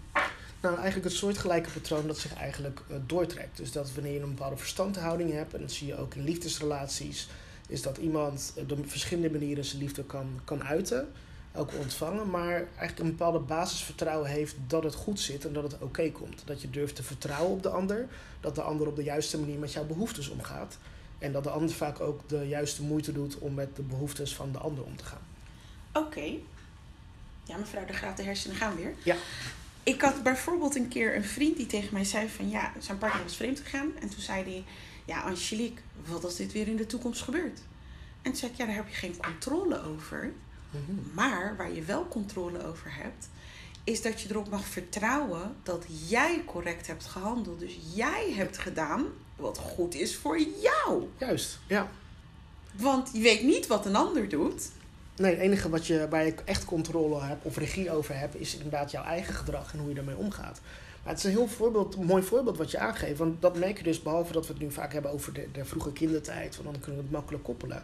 [0.61, 3.57] Nou, eigenlijk het soortgelijke patroon dat zich eigenlijk eh, doortrekt.
[3.57, 7.29] Dus dat wanneer je een bepaalde verstandhouding hebt, en dat zie je ook in liefdesrelaties,
[7.67, 11.11] is dat iemand eh, op verschillende manieren zijn liefde kan, kan uiten,
[11.55, 15.81] ook ontvangen, maar eigenlijk een bepaalde basisvertrouwen heeft dat het goed zit en dat het
[15.81, 16.41] oké komt.
[16.45, 18.07] Dat je durft te vertrouwen op de ander,
[18.39, 20.77] dat de ander op de juiste manier met jouw behoeftes omgaat.
[21.19, 24.51] En dat de ander vaak ook de juiste moeite doet om met de behoeftes van
[24.51, 25.21] de ander om te gaan.
[25.93, 26.33] Oké.
[27.43, 28.93] Ja, mevrouw, daar gaat de hersenen gaan weer.
[29.03, 29.15] Ja.
[29.83, 32.49] Ik had bijvoorbeeld een keer een vriend die tegen mij zei van...
[32.49, 33.91] Ja, zijn partner was vreemd gegaan.
[33.99, 34.63] En toen zei hij...
[35.05, 37.59] Ja, Angelique, wat als dit weer in de toekomst gebeurt?
[38.21, 40.31] En toen zei ik, ja, daar heb je geen controle over.
[41.13, 43.29] Maar waar je wel controle over hebt...
[43.83, 47.59] is dat je erop mag vertrouwen dat jij correct hebt gehandeld.
[47.59, 49.05] Dus jij hebt gedaan
[49.35, 51.07] wat goed is voor jou.
[51.17, 51.89] Juist, ja.
[52.71, 54.69] Want je weet niet wat een ander doet.
[55.15, 58.55] Nee, het enige wat je, waar je echt controle hebt of regie over hebt, is
[58.55, 60.61] inderdaad jouw eigen gedrag en hoe je daarmee omgaat.
[61.03, 63.17] Maar het is een heel voorbeeld, een mooi voorbeeld wat je aangeeft.
[63.17, 65.65] Want dat merk je dus, behalve dat we het nu vaak hebben over de, de
[65.65, 67.83] vroege kindertijd, want dan kunnen we het makkelijk koppelen.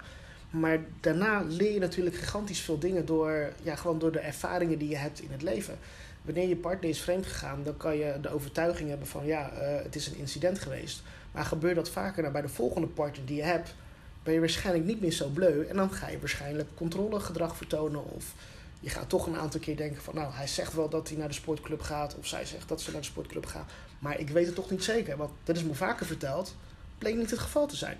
[0.49, 4.89] Maar daarna leer je natuurlijk gigantisch veel dingen door, ja, gewoon door de ervaringen die
[4.89, 5.77] je hebt in het leven.
[6.21, 9.83] Wanneer je partner is vreemd gegaan, dan kan je de overtuiging hebben van ja, eh,
[9.83, 11.01] het is een incident geweest.
[11.31, 13.75] Maar gebeurt dat vaker nou, bij de volgende partner die je hebt,
[14.23, 15.65] ben je waarschijnlijk niet meer zo bleu.
[15.65, 18.05] En dan ga je waarschijnlijk controlegedrag vertonen.
[18.05, 18.33] Of
[18.79, 20.15] je gaat toch een aantal keer denken van...
[20.15, 22.15] nou, hij zegt wel dat hij naar de sportclub gaat.
[22.15, 23.71] Of zij zegt dat ze naar de sportclub gaat.
[23.99, 25.17] Maar ik weet het toch niet zeker.
[25.17, 26.55] Want dat is me vaker verteld.
[26.97, 27.97] Bleek niet het geval te zijn.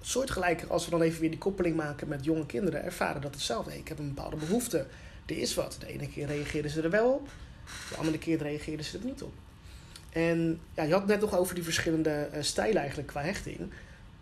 [0.00, 2.84] Soortgelijker als we dan even weer die koppeling maken met jonge kinderen...
[2.84, 3.78] ervaren dat hetzelfde.
[3.78, 4.86] Ik heb een bepaalde behoefte.
[5.26, 5.76] Er is wat.
[5.80, 7.28] De ene keer reageerden ze er wel op.
[7.88, 9.32] De andere keer reageerden ze er niet op.
[10.10, 13.72] En ja, je had het net nog over die verschillende eh, stijlen eigenlijk qua hechting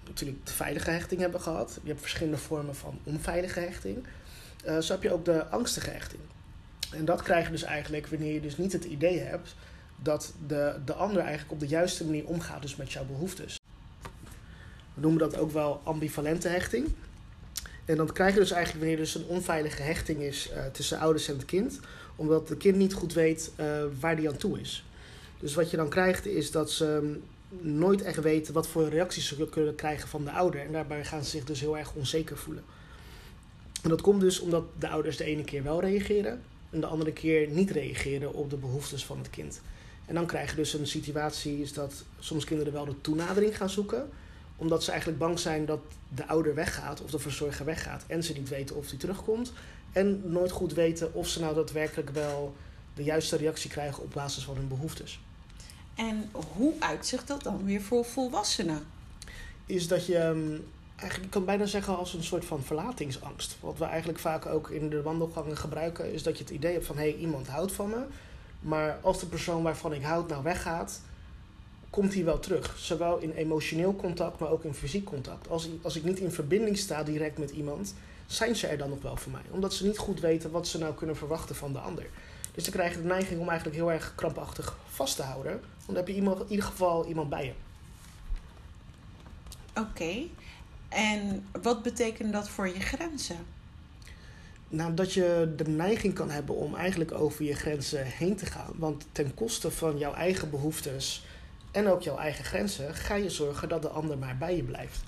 [0.09, 1.79] natuurlijk de veilige hechting hebben gehad.
[1.83, 4.07] Je hebt verschillende vormen van onveilige hechting.
[4.65, 6.23] Eh, zo heb je ook de angstige hechting.
[6.93, 9.55] En dat krijg je dus eigenlijk wanneer je dus niet het idee hebt
[10.03, 13.58] dat de, de ander eigenlijk op de juiste manier omgaat dus met jouw behoeftes.
[14.99, 16.87] We noemen dat ook wel ambivalente hechting.
[17.85, 20.99] En dan krijg je dus eigenlijk wanneer er dus een onveilige hechting is eh, tussen
[20.99, 21.81] ouders en het kind.
[22.17, 24.85] Omdat het kind niet goed weet eh, waar die aan toe is.
[25.41, 27.23] Dus wat je dan krijgt is dat ze mm,
[27.79, 30.61] nooit echt weten wat voor reacties ze kunnen krijgen van de ouder.
[30.61, 32.65] En daarbij gaan ze zich dus heel erg onzeker voelen.
[33.83, 37.13] En dat komt dus omdat de ouders de ene keer wel reageren en de andere
[37.13, 39.61] keer niet reageren op de behoeftes van het kind.
[40.07, 43.71] En dan krijg je dus een situatie is dat soms kinderen wel de toenadering gaan
[43.71, 44.09] zoeken,
[44.59, 45.81] omdat ze eigenlijk bang zijn dat
[46.15, 49.53] de ouder weggaat of de verzorger weggaat en ze niet weten of die terugkomt.
[49.93, 52.55] En nooit goed weten of ze nou daadwerkelijk wel
[52.95, 55.21] de juiste reactie krijgen op basis van hun behoeftes.
[55.95, 58.87] En hoe uitzicht dat dan weer voor volwassenen?
[59.69, 60.57] is dat je ehm,
[60.97, 63.57] eigenlijk je kan bijna zeggen als een soort van verlatingsangst.
[63.61, 66.87] Wat we eigenlijk vaak ook in de wandelgangen gebruiken, is dat je het idee hebt
[66.87, 68.05] van hé, hey, iemand houdt van me.
[68.61, 71.01] Maar als de persoon waarvan ik houd nou weggaat,
[71.91, 72.75] komt hij wel terug.
[72.79, 75.49] Zowel in emotioneel contact, maar ook in fysiek contact.
[75.49, 77.95] Als, als ik niet in verbinding sta direct met iemand,
[78.27, 79.43] zijn ze er dan nog wel voor mij.
[79.51, 82.07] Omdat ze niet goed weten wat ze nou kunnen verwachten van de ander.
[82.55, 85.53] Dus dan krijg je de neiging om eigenlijk heel erg krampachtig vast te houden.
[85.53, 87.53] Want dan heb je iemand, in ieder geval iemand bij je.
[89.81, 90.27] Oké.
[90.89, 93.37] En wat betekent dat voor je grenzen?
[94.69, 98.73] Nou, dat je de neiging kan hebben om eigenlijk over je grenzen heen te gaan.
[98.75, 101.25] Want ten koste van jouw eigen behoeftes
[101.71, 105.01] en ook jouw eigen grenzen ga je zorgen dat de ander maar bij je blijft.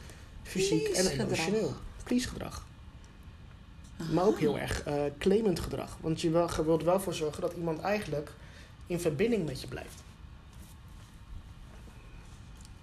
[0.42, 1.74] Fysiek en emotioneel.
[2.04, 2.66] Please gedrag.
[4.12, 5.96] Maar ook heel erg uh, claimend gedrag.
[6.00, 8.32] Want je, wil, je wilt wel voor zorgen dat iemand eigenlijk
[8.86, 10.02] in verbinding met je blijft.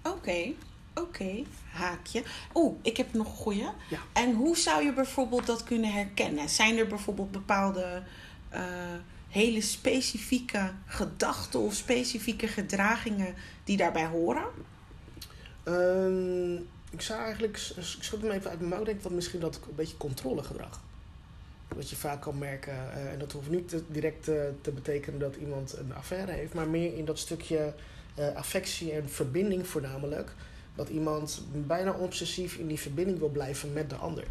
[0.02, 0.52] Oké,
[0.94, 2.22] oké, haakje.
[2.54, 3.68] Oeh, ik heb nog een goeie.
[3.88, 3.98] Ja.
[4.12, 6.48] En hoe zou je bijvoorbeeld dat kunnen herkennen?
[6.48, 8.02] Zijn er bijvoorbeeld bepaalde
[8.54, 8.60] uh,
[9.28, 14.46] hele specifieke gedachten of specifieke gedragingen die daarbij horen?
[15.64, 19.54] Um, ik zou eigenlijk, ik schud hem even uit mijn mouw, denk dat misschien dat
[19.54, 20.80] een beetje controlegedrag.
[21.68, 25.36] Wat je vaak kan merken, uh, en dat hoeft niet direct uh, te betekenen dat
[25.36, 27.74] iemand een affaire heeft, maar meer in dat stukje
[28.18, 30.34] uh, affectie en verbinding voornamelijk.
[30.74, 34.24] Dat iemand bijna obsessief in die verbinding wil blijven met de ander.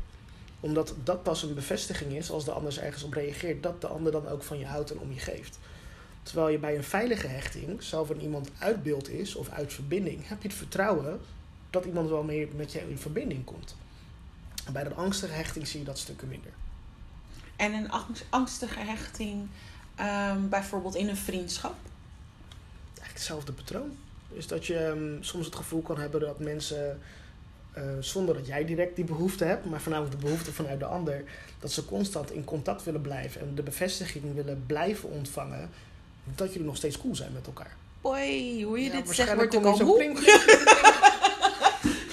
[0.59, 4.11] Omdat dat pas een bevestiging is als de ander ergens op reageert, dat de ander
[4.11, 5.59] dan ook van je houdt en om je geeft.
[6.23, 10.27] Terwijl je bij een veilige hechting, zelfs wanneer iemand uit beeld is of uit verbinding,
[10.27, 11.19] heb je het vertrouwen
[11.69, 13.75] dat iemand wel meer met je in verbinding komt.
[14.65, 16.51] En bij een angstige hechting zie je dat stukken minder.
[17.55, 17.91] En een
[18.29, 19.47] angstige hechting,
[19.99, 21.75] um, bijvoorbeeld in een vriendschap?
[22.85, 23.97] Eigenlijk hetzelfde patroon.
[24.29, 27.01] Is dat je um, soms het gevoel kan hebben dat mensen,
[27.77, 31.23] uh, zonder dat jij direct die behoefte hebt, maar voornamelijk de behoefte vanuit de ander,
[31.59, 35.69] dat ze constant in contact willen blijven en de bevestiging willen blijven ontvangen
[36.35, 37.75] dat jullie nog steeds cool zijn met elkaar.
[38.01, 40.03] Boy, hoe je ja, dit zegt, wordt ik al moe.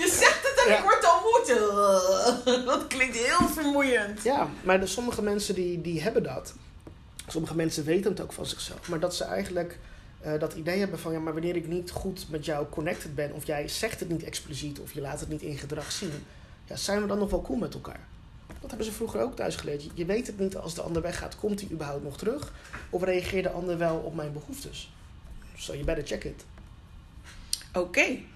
[0.01, 0.79] je zegt het en ja.
[0.79, 1.33] ik word al moe.
[2.65, 4.23] Dat klinkt heel vermoeiend.
[4.23, 6.55] Ja, maar de, sommige mensen die, die hebben dat.
[7.27, 8.89] Sommige mensen weten het ook van zichzelf.
[8.89, 9.79] Maar dat ze eigenlijk
[10.27, 11.13] uh, dat idee hebben van...
[11.13, 13.33] ja, maar wanneer ik niet goed met jou connected ben...
[13.33, 16.13] of jij zegt het niet expliciet of je laat het niet in gedrag zien...
[16.65, 18.07] Ja, zijn we dan nog wel cool met elkaar?
[18.47, 19.91] Dat hebben ze vroeger ook thuis geleerd.
[19.95, 22.53] Je weet het niet als de ander weggaat, komt hij überhaupt nog terug?
[22.91, 24.93] Of reageert de ander wel op mijn behoeftes?
[25.57, 26.45] So you better check it.
[27.69, 28.27] Oké, okay.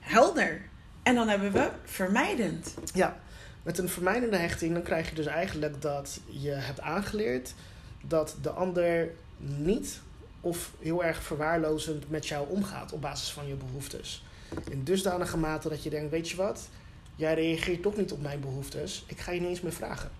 [0.00, 0.62] helder.
[1.02, 2.74] En dan hebben we vermijdend.
[2.94, 3.20] Ja,
[3.62, 7.54] met een vermijdende hechting dan krijg je dus eigenlijk dat je hebt aangeleerd
[8.02, 10.00] dat de ander niet
[10.40, 14.24] of heel erg verwaarlozend met jou omgaat op basis van je behoeftes.
[14.70, 16.68] In dusdanige mate dat je denkt, weet je wat,
[17.16, 20.10] jij reageert toch niet op mijn behoeftes, ik ga je niet eens meer vragen.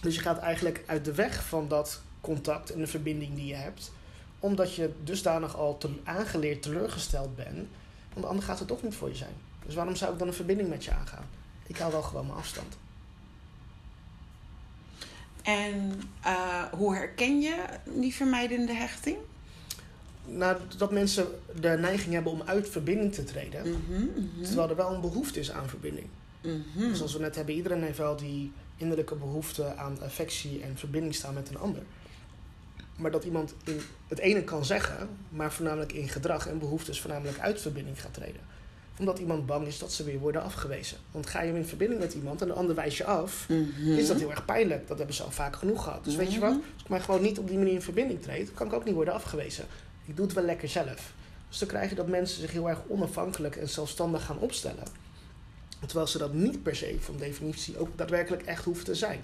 [0.00, 3.54] Dus je gaat eigenlijk uit de weg van dat contact en de verbinding die je
[3.54, 3.92] hebt,
[4.38, 7.68] omdat je dusdanig al aangeleerd teleurgesteld bent,
[8.08, 9.34] want de ander gaat er toch niet voor je zijn.
[9.66, 11.24] Dus waarom zou ik dan een verbinding met je aangaan?
[11.66, 12.76] Ik hou wel gewoon mijn afstand.
[15.42, 19.16] En uh, hoe herken je die vermijdende hechting?
[20.30, 21.26] Nou, dat mensen
[21.60, 23.68] de neiging hebben om uit verbinding te treden.
[23.68, 26.06] Mm -hmm, Terwijl er wel een behoefte is aan verbinding.
[26.42, 26.94] Mm -hmm.
[26.94, 31.34] Zoals we net hebben, iedereen heeft wel die innerlijke behoefte aan affectie en verbinding staan
[31.34, 31.82] met een ander.
[32.96, 37.38] Maar dat iemand in het ene kan zeggen, maar voornamelijk in gedrag en behoeftes voornamelijk
[37.38, 38.40] uit verbinding gaat treden
[39.00, 40.96] omdat iemand bang is dat ze weer worden afgewezen.
[41.10, 43.92] Want ga je in verbinding met iemand en de ander wijst je af, mhm.
[43.92, 44.88] is dat heel erg pijnlijk.
[44.88, 46.04] Dat hebben ze al vaak genoeg gehad.
[46.04, 46.60] Dus weet je wat, mhm.
[46.74, 48.94] als ik mij gewoon niet op die manier in verbinding treed, kan ik ook niet
[48.94, 49.64] worden afgewezen.
[50.04, 51.12] Ik doe het wel lekker zelf.
[51.48, 54.84] Dus dan krijg je dat mensen zich heel erg onafhankelijk en zelfstandig gaan opstellen.
[55.86, 59.20] Terwijl ze dat niet per se van definitie ook daadwerkelijk echt hoeven te zijn.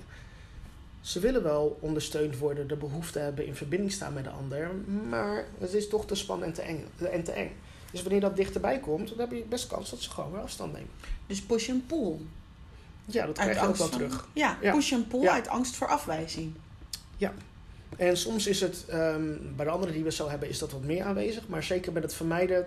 [1.00, 4.70] Ze willen wel ondersteund worden, de behoefte hebben in verbinding staan met de ander,
[5.08, 7.14] maar het is toch te spannend en te eng.
[7.14, 7.50] En te eng.
[7.90, 10.72] Dus wanneer dat dichterbij komt, dan heb je best kans dat ze gewoon weer afstand
[10.72, 10.90] nemen.
[11.26, 12.16] Dus push en pull.
[13.04, 14.28] Ja, dat krijg je ook wel terug.
[14.32, 16.54] Ja, push en pull uit angst voor afwijzing.
[17.16, 17.34] Ja.
[17.97, 20.82] En soms is het, um, bij de andere die we zo hebben, is dat wat
[20.82, 21.49] meer aanwezig.
[21.49, 22.66] Maar zeker met het vermijden,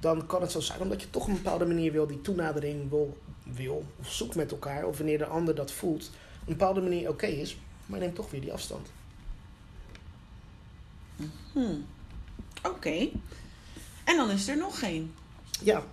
[0.00, 2.90] dan kan het zo zijn omdat je toch op een bepaalde manier wil, die toenadering
[2.90, 4.86] wil, wil of zoekt met elkaar.
[4.86, 6.10] Of wanneer de ander dat voelt,
[6.40, 7.56] op een bepaalde manier oké is,
[7.86, 8.88] maar neemt toch weer die afstand.
[11.52, 11.86] Hmm.
[12.62, 13.08] Oké.
[14.04, 15.14] En dan is er nog geen.
[15.62, 15.84] Ja,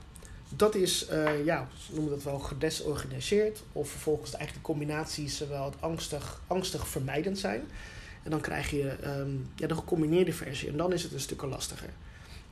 [0.50, 3.62] dat is, uh, ja, ze noemen dat wel gedesorganiseerd.
[3.72, 7.68] Of vervolgens eigenlijk de combinaties zowel het angstig, angstig vermijdend zijn.
[8.30, 10.70] En dan krijg je um, ja, de gecombineerde versie.
[10.70, 11.90] En dan is het een stuk lastiger.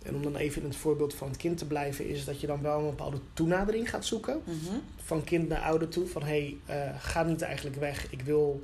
[0.03, 2.47] En om dan even in het voorbeeld van het kind te blijven, is dat je
[2.47, 4.41] dan wel een bepaalde toenadering gaat zoeken.
[4.43, 6.07] Mm Van kind naar ouder toe.
[6.07, 8.11] Van hé, hey, uh, ga niet eigenlijk weg.
[8.11, 8.63] Ik wil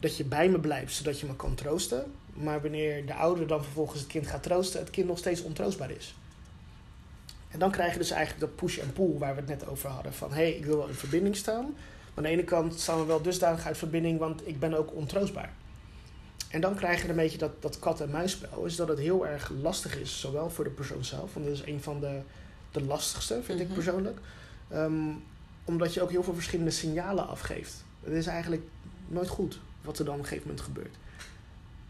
[0.00, 2.12] dat je bij me blijft, zodat je me kan troosten.
[2.34, 5.90] Maar wanneer de ouder dan vervolgens het kind gaat troosten, het kind nog steeds ontroostbaar
[5.90, 6.14] is.
[7.50, 9.88] En dan krijg je dus eigenlijk dat push en pull waar we het net over
[9.88, 10.12] hadden.
[10.12, 11.64] Van hé, hey, ik wil wel in verbinding staan.
[11.64, 14.94] Maar aan de ene kant staan we wel dusdanig uit verbinding, want ik ben ook
[14.94, 15.52] ontroostbaar.
[16.50, 18.64] En dan krijg je een beetje dat, dat kat-en-muisspel.
[18.64, 21.34] Is dat het heel erg lastig is, zowel voor de persoon zelf.
[21.34, 22.20] Want dat is een van de,
[22.70, 23.74] de lastigste, vind ik Mhm.
[23.74, 24.18] persoonlijk.
[24.68, 25.08] Ehm,
[25.64, 27.84] omdat je ook heel veel verschillende signalen afgeeft.
[28.04, 28.62] Het is eigenlijk
[29.08, 30.96] nooit goed wat er dan op een gegeven moment gebeurt.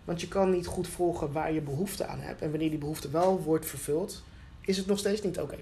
[0.04, 2.42] Want je kan niet goed volgen waar je behoefte aan hebt.
[2.42, 4.22] En wanneer die behoefte wel wordt vervuld,
[4.60, 5.56] is het nog steeds niet oké.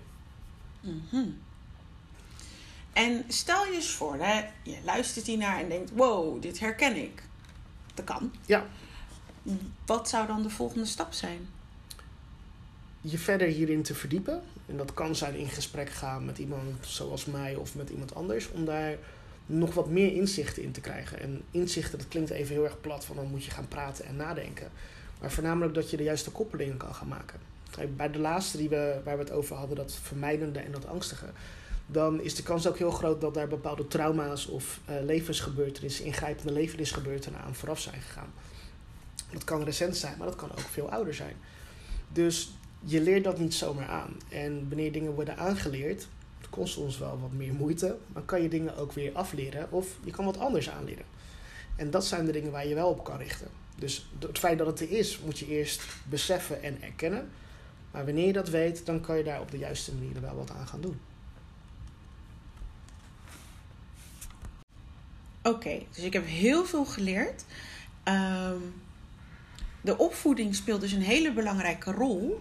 [0.80, 1.24] Mhm.
[2.92, 7.22] En stel je eens voor, hè, je luistert hiernaar en denkt: wow, dit herken ik.
[7.94, 8.32] Dat kan.
[8.46, 8.66] Ja.
[9.86, 11.48] Wat zou dan de volgende stap zijn?
[13.00, 14.42] Je verder hierin te verdiepen.
[14.66, 18.50] En dat kan zijn in gesprek gaan met iemand zoals mij of met iemand anders.
[18.50, 18.96] Om daar
[19.46, 21.20] nog wat meer inzichten in te krijgen.
[21.20, 24.16] En inzichten, dat klinkt even heel erg plat, van dan moet je gaan praten en
[24.16, 24.70] nadenken.
[25.20, 27.40] Maar voornamelijk dat je de juiste koppelingen kan gaan maken.
[27.96, 31.26] Bij de laatste die we, waar we het over hadden, dat vermijdende en dat angstige.
[31.86, 36.52] Dan is de kans ook heel groot dat daar bepaalde trauma's of eh, levensgebeurtenissen, ingrijpende
[36.52, 38.32] levensgebeurtenissen aan vooraf zijn gegaan.
[39.30, 41.36] Dat kan recent zijn, maar dat kan ook veel ouder zijn.
[42.12, 44.16] Dus je leert dat niet zomaar aan.
[44.28, 46.08] En wanneer dingen worden aangeleerd,
[46.38, 49.88] het kost ons wel wat meer moeite, maar kan je dingen ook weer afleren of
[50.04, 51.04] je kan wat anders aanleren.
[51.76, 53.48] En dat zijn de dingen waar je wel op kan richten.
[53.76, 57.30] Dus het feit dat het er is, moet je eerst beseffen en erkennen.
[57.90, 60.50] Maar wanneer je dat weet, dan kan je daar op de juiste manier wel wat
[60.50, 61.00] aan gaan doen.
[65.42, 67.44] Oké, dus ik heb heel veel geleerd.
[68.02, 68.56] Ehm,
[69.80, 72.40] de opvoeding speelt dus een hele belangrijke rol.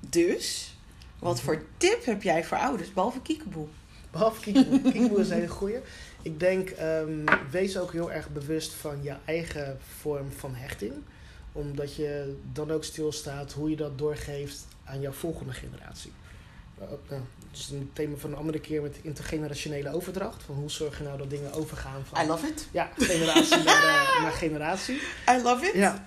[0.00, 0.76] Dus,
[1.18, 3.66] wat voor tip heb jij voor ouders, behalve kiekeboe?
[4.10, 4.80] Behalve kiekboe.
[4.92, 5.78] kiekboe is een hele goeie.
[6.22, 10.92] Ik denk, ehm, wees ook heel erg bewust van je eigen vorm van hechting.
[11.52, 16.12] Omdat je dan ook stilstaat hoe je dat doorgeeft aan jouw volgende generatie.
[16.80, 20.42] Uh, nou, dat is een thema van een andere keer met intergenerationele overdracht.
[20.42, 22.68] Van hoe zorg je nou dat dingen overgaan van I love it.
[22.70, 24.94] ja, generatie naar, eh, naar generatie.
[25.36, 25.74] I love it.
[25.74, 26.06] Ja.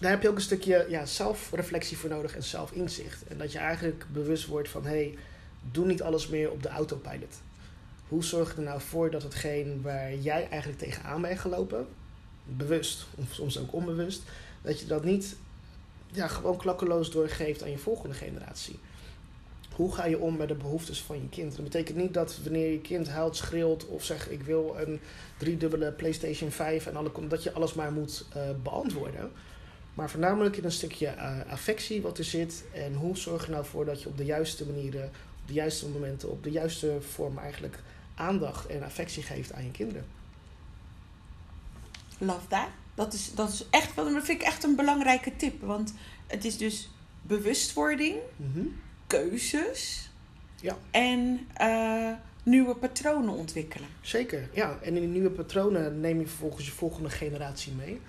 [0.00, 3.26] Daar heb je ook een stukje ja, zelfreflectie voor nodig en zelfinzicht.
[3.26, 4.84] En dat je eigenlijk bewust wordt van...
[4.84, 5.18] hé, hey,
[5.72, 7.40] doe niet alles meer op de autopilot.
[8.08, 11.86] Hoe zorg je er nou voor dat hetgeen waar jij eigenlijk tegenaan bent gelopen...
[12.44, 14.22] bewust, of soms ook onbewust...
[14.62, 15.36] dat je dat niet
[16.10, 18.78] ja, gewoon klakkeloos doorgeeft aan je volgende generatie.
[19.74, 21.54] Hoe ga je om met de behoeftes van je kind?
[21.54, 24.30] Dat betekent niet dat wanneer je kind huilt, schreeuwt of zegt...
[24.30, 25.00] ik wil een
[25.36, 29.30] driedubbele PlayStation 5 en alle, dat je alles maar moet eh, beantwoorden.
[29.98, 32.64] Maar voornamelijk in een stukje eh, affectie wat er zit.
[32.74, 35.04] En hoe zorg je nou voor dat je op de juiste manieren,
[35.42, 37.78] op de juiste momenten, op de juiste vorm eigenlijk
[38.14, 40.06] aandacht en affectie geeft aan je kinderen.
[42.18, 42.68] Love that.
[42.94, 45.60] Dat is, dat is echt, wel- dat vind ik echt een belangrijke tip.
[45.62, 45.94] Want
[46.26, 46.90] het is dus
[47.22, 48.66] bewustwording, Mhm.
[49.06, 50.10] keuzes
[50.60, 50.76] Ja.
[50.90, 53.88] en eh, nieuwe patronen ontwikkelen.
[54.00, 54.78] Zeker, ja.
[54.82, 58.00] En in die nieuwe patronen neem je vervolgens je volgende generatie mee.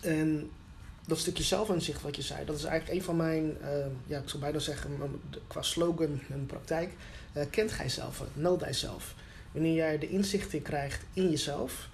[0.00, 0.50] En
[1.08, 4.28] dat stukje zelfinzicht wat je zei, dat is eigenlijk een van mijn, eh, ja, ik
[4.28, 6.92] zou bijna zeggen, qua slogan en praktijk,
[7.32, 9.14] eh, kent gij zelf, know thyself.
[9.52, 11.88] Wanneer jij de inzichten krijgt in jezelf,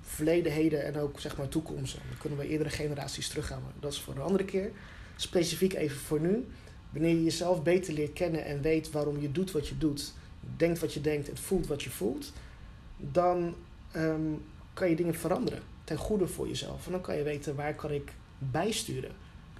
[0.00, 3.92] verleden, heden en ook zeg maar toekomst, dan kunnen we eerdere generaties teruggaan, maar dat
[3.92, 4.70] is voor een andere keer.
[5.16, 6.46] Specifiek even voor nu,
[6.90, 10.12] wanneer je jezelf beter leert kennen en weet waarom je doet wat je doet,
[10.56, 12.32] denkt wat je denkt en voelt wat je voelt,
[12.96, 13.54] dan
[13.92, 14.32] ehm,
[14.72, 16.86] kan je dingen veranderen ten goede voor jezelf.
[16.86, 19.12] En dan kan je weten waar kan ik bijsturen.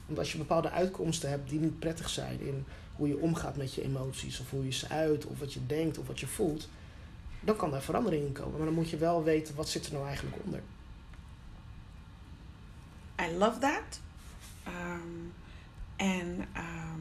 [0.06, 2.64] Want als je bepaalde uitkomsten hebt die niet prettig zijn in
[2.96, 5.98] hoe je omgaat met je emoties, of hoe je ze uit, of wat je denkt,
[5.98, 6.68] of wat je voelt,
[7.40, 8.56] dan kan daar verandering in komen.
[8.56, 10.60] Maar dan moet je wel weten wat zit er nou eigenlijk onder.
[13.22, 14.00] I love that.
[14.64, 15.00] Ehm,
[15.96, 17.00] en ehm,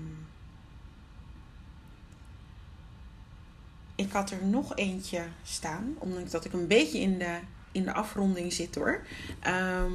[3.95, 7.39] ik had er nog eentje staan, ondanks dat ik een beetje in de,
[7.71, 9.05] in de afronding zit hoor.
[9.39, 9.93] Ehm,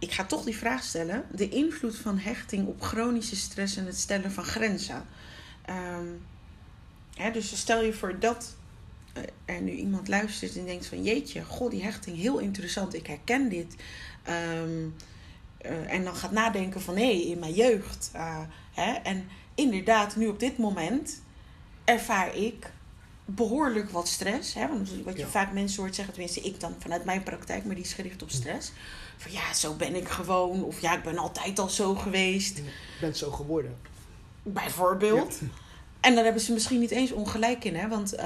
[0.00, 1.24] ik ga toch die vraag stellen.
[1.32, 5.04] De invloed van hechting op chronische stress en het stellen van grenzen.
[5.64, 6.06] Ehm,
[7.14, 8.56] hè, dus stel je voor dat
[9.12, 13.06] eh, er nu iemand luistert en denkt van jeetje, goh, die hechting heel interessant, ik
[13.06, 13.74] herken dit.
[14.22, 14.88] Ehm,
[15.58, 18.10] eh, en dan gaat nadenken van hé, in mijn jeugd.
[18.12, 18.40] eh,
[18.72, 21.22] hè, en inderdaad, nu op dit moment
[21.84, 22.72] ervaar ik
[23.34, 24.54] behoorlijk wat stress.
[24.54, 25.28] Hè, want wat je Ja.
[25.28, 28.30] vaak mensen hoort zeggen, tenminste ik dan vanuit mijn praktijk, maar die is gericht op
[28.30, 28.72] stress.
[29.16, 30.64] Van ja, zo ben ik gewoon.
[30.64, 32.56] Of ja, ik ben altijd al zo geweest.
[32.56, 32.62] Je
[33.00, 33.76] bent zo geworden.
[34.42, 35.38] Bijvoorbeeld.
[36.00, 37.88] En daar hebben ze misschien niet eens ongelijk in, hè?
[37.88, 38.24] Want uh,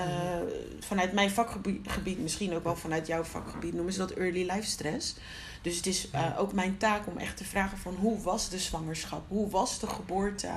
[0.80, 5.14] vanuit mijn vakgebied, misschien ook wel vanuit jouw vakgebied, noemen ze dat early life stress.
[5.62, 8.59] Dus het is uh, ook mijn taak om echt te vragen van hoe was de
[8.59, 9.24] zwangerschap?
[9.28, 10.48] Hoe was de geboorte?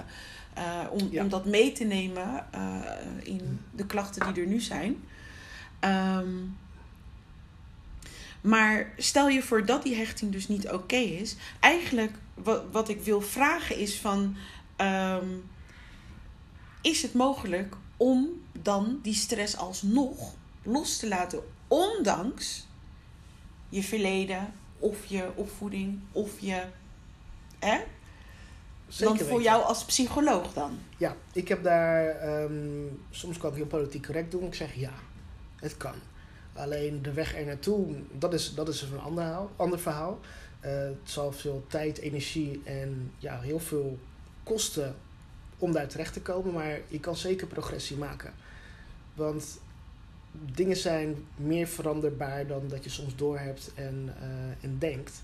[0.58, 1.24] Uh, om, ja.
[1.24, 2.45] om dat mee te nemen
[3.24, 5.03] in de klachten die er nu zijn.
[5.80, 6.58] Um,
[8.41, 11.36] maar stel je voor dat die hechting dus niet oké is.
[11.60, 14.36] Eigenlijk wat, wat ik wil vragen is van...
[14.82, 15.43] Um,
[16.82, 18.30] is het mogelijk om
[18.62, 20.34] dan die stress alsnog
[20.64, 22.68] los te laten, ondanks
[23.70, 26.64] je verleden of je opvoeding of je.
[27.60, 27.80] Hè?
[28.88, 30.80] Zeker voor jou als psycholoog dan?
[30.98, 32.28] Ja, ik heb daar.
[32.44, 34.44] Um, soms kan ik heel politiek correct doen.
[34.44, 34.94] Ik zeg ja,
[35.56, 35.96] het kan.
[36.54, 40.20] Alleen de weg er naartoe, dat is, dat is een ander, ander verhaal.
[40.66, 44.00] Uh, het zal veel tijd, energie en ja, heel veel
[44.44, 44.96] kosten
[45.58, 48.34] om daar terecht te komen, maar je kan zeker progressie maken.
[49.14, 49.60] Want
[50.32, 55.22] dingen zijn meer veranderbaar dan dat je soms doorhebt en, uh, en denkt.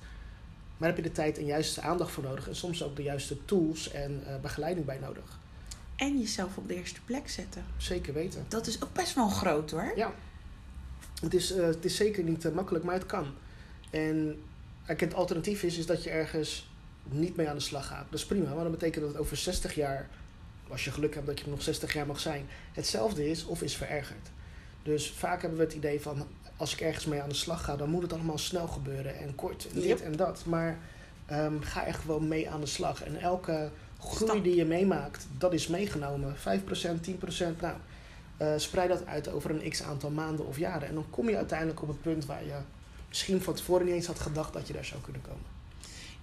[0.84, 3.45] Maar heb je de tijd en juiste aandacht voor nodig en soms ook de juiste
[3.45, 5.39] tools en uh, begeleiding bij nodig.
[5.95, 7.65] En jezelf op de eerste plek zetten.
[7.77, 8.45] Zeker weten.
[8.47, 9.93] Dat is ook best wel groot hoor.
[9.95, 10.13] Ja.
[11.21, 13.25] Het is, uh, het is zeker niet makkelijk, maar het kan.
[13.89, 14.41] En
[14.84, 16.69] het alternatief is, is dat je ergens
[17.03, 18.05] niet mee aan de slag gaat.
[18.09, 20.09] Dat is prima, maar dat betekent dat het over 60 jaar
[20.67, 23.75] als je geluk hebt dat je nog 60 jaar mag zijn, hetzelfde is of is
[23.75, 24.29] verergerd.
[24.84, 26.27] Dus vaak hebben we het idee van
[26.58, 29.36] als ik ergens mee aan de slag ga, dan moet het allemaal snel gebeuren en
[29.36, 30.45] kort en dit en dat.
[30.45, 30.78] Maar
[31.32, 33.04] um, ga er gewoon mee aan de slag.
[33.04, 36.36] En elke groei die je meemaakt, dat is meegenomen.
[36.36, 36.41] 5%, 10%,
[37.62, 37.76] nou,
[38.41, 40.88] uh, spreid dat uit over een x aantal maanden of jaren.
[40.88, 42.58] En dan kom je uiteindelijk op het punt waar je
[43.08, 45.45] misschien van tevoren niet eens had gedacht dat je daar zou kunnen komen.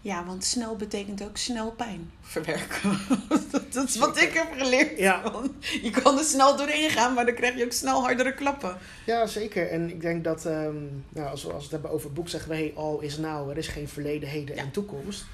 [0.02, 2.98] Ja, want snel betekent ook snel pijn verwerken.
[3.72, 4.98] dat is wat ik heb geleerd.
[4.98, 5.32] Ja.
[5.82, 8.76] Je kan er snel doorheen gaan, maar dan krijg je ook snel hardere klappen.
[9.06, 9.70] Ja, zeker.
[9.70, 12.28] En ik denk dat, um, nou, als, we, als we het hebben over het boek,
[12.28, 13.50] zeggen we: hey, all is now.
[13.50, 15.24] Er is geen verleden, heden en toekomst.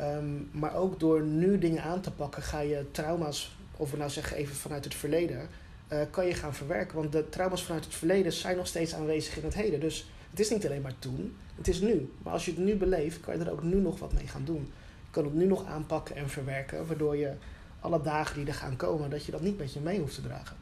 [0.00, 4.10] Um, maar ook door nu dingen aan te pakken, ga je trauma's, of we nou
[4.10, 5.48] zeggen even vanuit het verleden,
[5.92, 6.96] uh, kan je gaan verwerken.
[6.96, 9.80] Want de trauma's vanuit het verleden zijn nog steeds aanwezig in het heden.
[9.80, 12.12] Dus het is niet alleen maar toen, het is nu.
[12.22, 14.44] Maar als je het nu beleeft, kan je er ook nu nog wat mee gaan
[14.44, 14.72] doen.
[15.04, 17.32] Je kan het nu nog aanpakken en verwerken, waardoor je
[17.80, 20.22] alle dagen die er gaan komen, dat je dat niet met je mee hoeft te
[20.22, 20.56] dragen.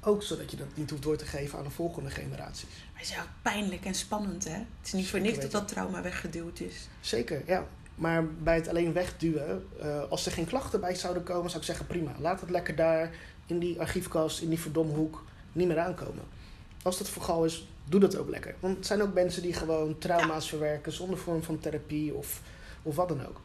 [0.00, 2.68] Ook zodat je dat niet hoeft door te geven aan de volgende generaties.
[2.92, 4.56] Maar het is ook pijnlijk en spannend, hè?
[4.56, 6.88] Het is niet voor niks dat dat trauma weggeduwd is.
[7.00, 7.66] Zeker, ja.
[7.94, 11.66] Maar bij het alleen wegduwen, uh, als er geen klachten bij zouden komen, zou ik
[11.66, 12.12] zeggen prima.
[12.18, 13.14] Laat het lekker daar
[13.46, 16.24] in die archiefkast, in die verdomhoek, niet meer aankomen.
[16.84, 18.54] Als dat vooral is, doe dat ook lekker.
[18.60, 22.42] Want het zijn ook mensen die gewoon trauma's verwerken zonder vorm van therapie of,
[22.82, 23.40] of wat dan ook.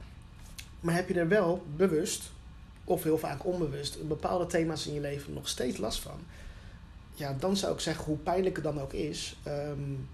[0.80, 2.32] Maar heb je er wel bewust,
[2.84, 6.20] of heel vaak onbewust, bepaalde thema's in je leven nog steeds last van?
[7.14, 10.08] Ja, dan zou ik zeggen, hoe pijnlijk het dan ook is, um,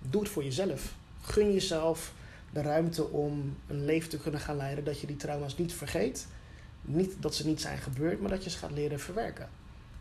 [0.00, 0.94] doe het voor jezelf.
[1.22, 2.12] Gun jezelf
[2.52, 6.26] de ruimte om een leven te kunnen gaan leiden dat je die trauma's niet vergeet.
[6.82, 9.48] Niet dat ze niet zijn gebeurd, maar dat je ze gaat leren verwerken.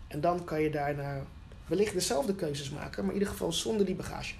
[0.08, 1.26] En dan kan je daarna
[1.68, 4.34] wellicht dezelfde keuzes maken, maar in ieder geval zonder die bagage.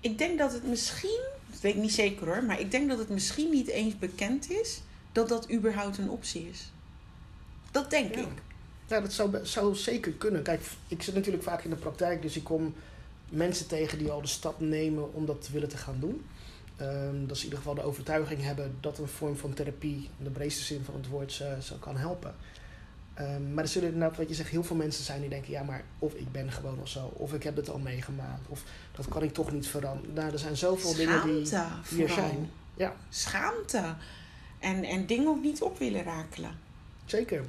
[0.00, 1.20] Ik denk dat het misschien,
[1.50, 4.50] dat weet ik niet zeker hoor, maar ik denk dat het misschien niet eens bekend
[4.50, 4.80] is
[5.12, 6.72] dat dat überhaupt een optie is.
[7.70, 8.28] Dat denk ik.
[8.86, 10.42] Ja, dat zou, zou zeker kunnen.
[10.42, 12.74] Kijk, ik zit natuurlijk vaak in de praktijk, dus ik kom
[13.28, 16.24] mensen tegen die al de stap nemen om dat te willen te gaan doen.
[16.80, 20.24] Um, dat ze in ieder geval de overtuiging hebben dat een vorm van therapie, in
[20.24, 22.34] de breedste zin van het woord, ze, ze kan helpen.
[23.20, 25.62] Um, maar er zullen inderdaad, wat je zegt, heel veel mensen zijn die denken: ja,
[25.62, 28.62] maar of ik ben gewoon of zo, of ik heb het al meegemaakt, of
[28.96, 30.14] dat kan ik toch niet veranderen.
[30.14, 31.58] Nou, er zijn zoveel dingen die
[31.88, 32.50] hier zijn.
[32.76, 32.94] Ja.
[33.08, 33.94] Schaamte.
[34.58, 36.58] En, en dingen ook niet op willen rakelen.
[37.04, 37.44] Zeker.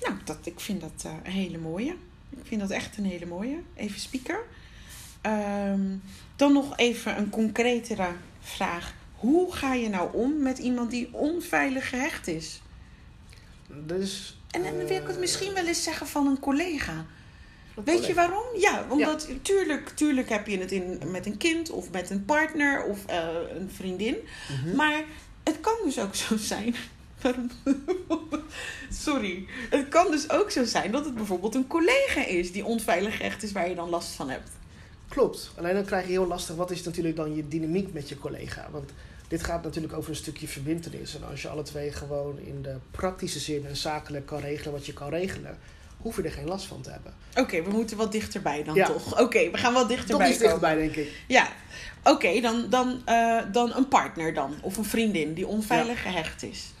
[0.00, 1.96] Nou, dat, ik vind dat uh, een hele mooie.
[2.30, 3.56] Ik vind dat echt een hele mooie.
[3.74, 4.40] Even speaker.
[5.22, 6.02] Um,
[6.36, 8.08] dan nog even een concretere
[8.40, 8.94] vraag.
[9.14, 12.60] Hoe ga je nou om met iemand die onveilig gehecht is?
[13.72, 17.06] Dus, en dan wil ik het misschien wel eens zeggen van een collega.
[17.84, 18.44] Weet je waarom?
[18.58, 22.84] Ja, omdat Tuurlijk, tuurlijk heb je het in, met een kind of met een partner
[22.84, 24.16] of uh, een vriendin.
[24.50, 24.76] Mm-hmm.
[24.76, 25.04] Maar
[25.42, 26.74] het kan dus ook zo zijn.
[29.04, 29.46] Sorry.
[29.70, 33.42] Het kan dus ook zo zijn dat het bijvoorbeeld een collega is die onveilig echt
[33.42, 34.50] is waar je dan last van hebt.
[35.08, 35.50] Klopt.
[35.56, 36.56] Alleen dan krijg je heel lastig.
[36.56, 38.68] Wat is natuurlijk dan je dynamiek met je collega?
[38.70, 38.90] Want
[39.30, 41.14] dit gaat natuurlijk over een stukje verbindenis.
[41.16, 44.86] En als je alle twee gewoon in de praktische zin en zakelijk kan regelen wat
[44.86, 45.58] je kan regelen,
[45.96, 47.12] hoef je er geen last van te hebben.
[47.36, 49.20] Oké, we moeten wat dichterbij dan toch?
[49.20, 50.16] Oké, we gaan wel dichterbij.
[50.26, 51.12] Toch iets dichterbij, denk ik.
[51.28, 51.48] Ja.
[52.04, 54.54] Oké, dan, dan, uh, dan een partner dan.
[54.62, 56.72] Of een vriendin die onveilig gehecht is.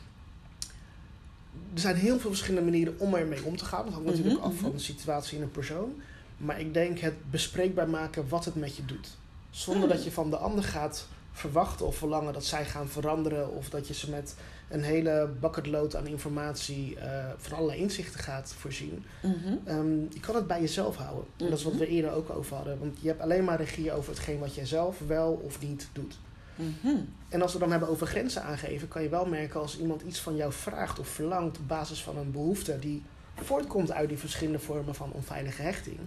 [1.74, 3.84] er zijn heel veel verschillende manieren om ermee om te gaan.
[3.84, 4.76] Dat hangt natuurlijk Mhm, af van mhm.
[4.76, 6.02] de situatie in een persoon.
[6.36, 9.08] Maar ik denk het bespreekbaar maken wat het met je doet.
[9.50, 9.92] Zonder Hmm.
[9.96, 13.50] dat je van de ander gaat verwachten of verlangen dat zij gaan veranderen.
[13.50, 14.34] Of dat je ze met
[14.68, 19.04] een hele bucketload aan informatie eh, van allerlei inzichten gaat voorzien.
[19.22, 19.56] Mhm.
[19.64, 21.24] Ehm, je kan het bij jezelf houden.
[21.36, 22.78] En dat is wat we eerder ook over hadden.
[22.78, 26.18] Want je hebt alleen maar regie over hetgeen wat jij zelf wel of niet doet.
[26.54, 26.96] Mhm.
[27.28, 30.20] En als we dan hebben over grenzen aangeven, kan je wel merken als iemand iets
[30.20, 33.02] van jou vraagt of verlangt op basis van een behoefte die
[33.34, 35.98] voortkomt uit die verschillende vormen van onveilige hechting.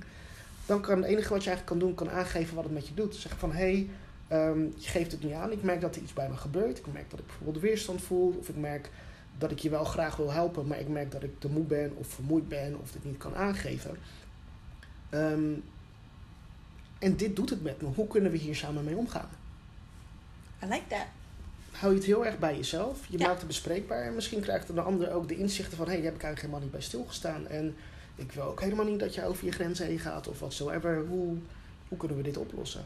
[0.65, 2.93] Dan kan het enige wat je eigenlijk kan doen, kan aangeven wat het met je
[2.93, 3.15] doet.
[3.15, 3.89] Zeggen van hé, hey,
[4.33, 5.51] ehm, je geeft het niet aan.
[5.51, 6.77] Ik merk dat er iets bij me gebeurt.
[6.77, 8.35] Ik merk dat ik bijvoorbeeld weerstand voel.
[8.39, 8.89] Of ik merk
[9.37, 11.91] dat ik je wel graag wil helpen, maar ik merk dat ik te moe ben
[11.95, 13.97] of vermoeid ben of dit niet kan aangeven.
[15.09, 15.53] Ehm,
[16.99, 17.87] en dit doet het met me.
[17.95, 19.29] Hoe kunnen we hier samen mee omgaan?
[20.63, 21.05] I like that.
[21.71, 23.07] hou je het heel erg bij jezelf.
[23.07, 23.25] Je Ja.
[23.27, 24.03] maakt het bespreekbaar.
[24.03, 25.85] En misschien krijgt de ander ook de inzichten van...
[25.85, 27.47] hé, hey, daar heb ik eigenlijk helemaal niet bij stilgestaan.
[27.47, 27.75] En
[28.15, 30.27] ik wil ook helemaal niet dat je over je grenzen heen gaat...
[30.27, 31.05] of whatsoever.
[31.07, 31.37] Hoe,
[31.87, 32.85] hoe kunnen we dit oplossen?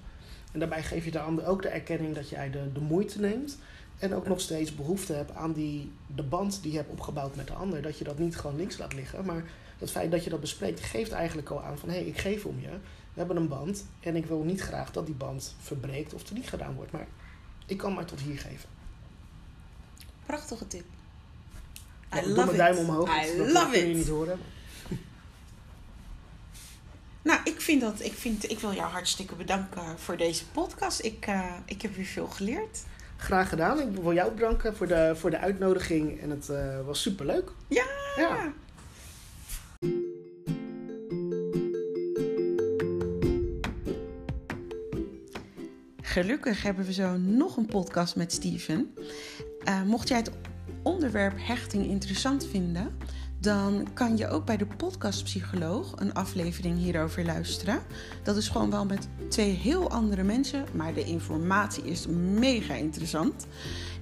[0.52, 3.58] En daarbij geef je de ander ook de erkenning dat jij de, de moeite neemt...
[3.98, 7.48] en ook nog steeds behoefte hebt aan die, de band die je hebt opgebouwd met
[7.48, 7.82] de ander.
[7.82, 9.26] Dat je dat niet gewoon links laat liggen.
[9.26, 9.44] Maar
[9.78, 11.90] het feit dat je dat bespreekt geeft eigenlijk al aan van...
[11.90, 12.70] hé, hey, ik geef om je.
[13.14, 16.34] We hebben een band en ik wil niet graag dat die band verbreekt of er
[16.34, 16.92] niet gedaan wordt.
[16.92, 17.08] Maar
[17.66, 18.70] ik kan maar tot hier geven.
[20.26, 20.86] Prachtige tip.
[22.12, 22.76] Ja, I ik doe love mijn it.
[22.76, 23.10] duim omhoog.
[23.10, 23.96] I dat love kun je it.
[23.96, 24.40] niet horen.
[27.28, 31.04] Nou, ik vind dat, ik, vind, ik wil jou hartstikke bedanken voor deze podcast.
[31.04, 32.84] Ik, eh, ik heb weer veel geleerd.
[33.18, 33.80] Graag gedaan.
[33.80, 36.22] Ik wil jou bedanken voor de, voor de uitnodiging.
[36.22, 37.52] En het eh, was superleuk.
[37.68, 37.86] Ja.
[38.16, 38.54] Ja.
[46.02, 48.94] Gelukkig hebben we zo nog een podcast met Steven.
[49.64, 50.32] Eh, mocht jij het
[50.84, 52.98] onderwerp hechting interessant vinden,
[53.40, 57.80] dan kan je ook bij de podcastpsycholoog een aflevering hierover luisteren.
[58.24, 62.08] Dat is gewoon wel met twee heel andere mensen, maar de informatie is
[62.40, 63.48] mega interessant.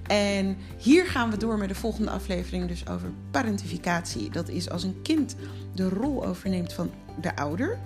[0.06, 4.30] En hier gaan we door met de volgende aflevering dus over parentificatie.
[4.30, 5.36] Dat is als een kind
[5.74, 7.78] de rol overneemt van de ouder.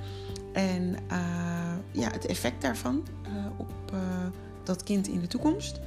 [0.53, 3.99] En eh, ja, het effect daarvan eh, op eh,
[4.65, 5.81] dat kind in de toekomst.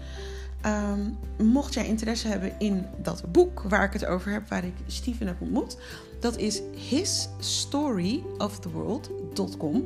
[0.64, 0.99] Ehm,
[1.38, 5.28] mocht jij interesse hebben in dat boek waar ik het over heb, waar ik Steven
[5.28, 5.78] heb ontmoet,
[6.20, 9.86] dat is hisstoryoftheworld.com.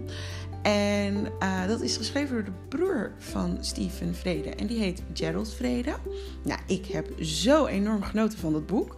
[0.61, 4.49] En eh, dat is geschreven door de broer van Steven Vrede.
[4.49, 5.95] En die heet Gerald Vrede.
[6.43, 8.95] Nou, ik heb zo enorm genoten van dat boek.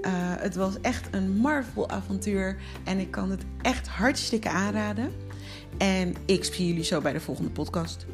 [0.00, 2.56] Eh, het was echt een Marvel-avontuur.
[2.84, 5.12] En ik kan het echt hartstikke aanraden.
[5.78, 8.06] En ik zie jullie zo bij de volgende podcast.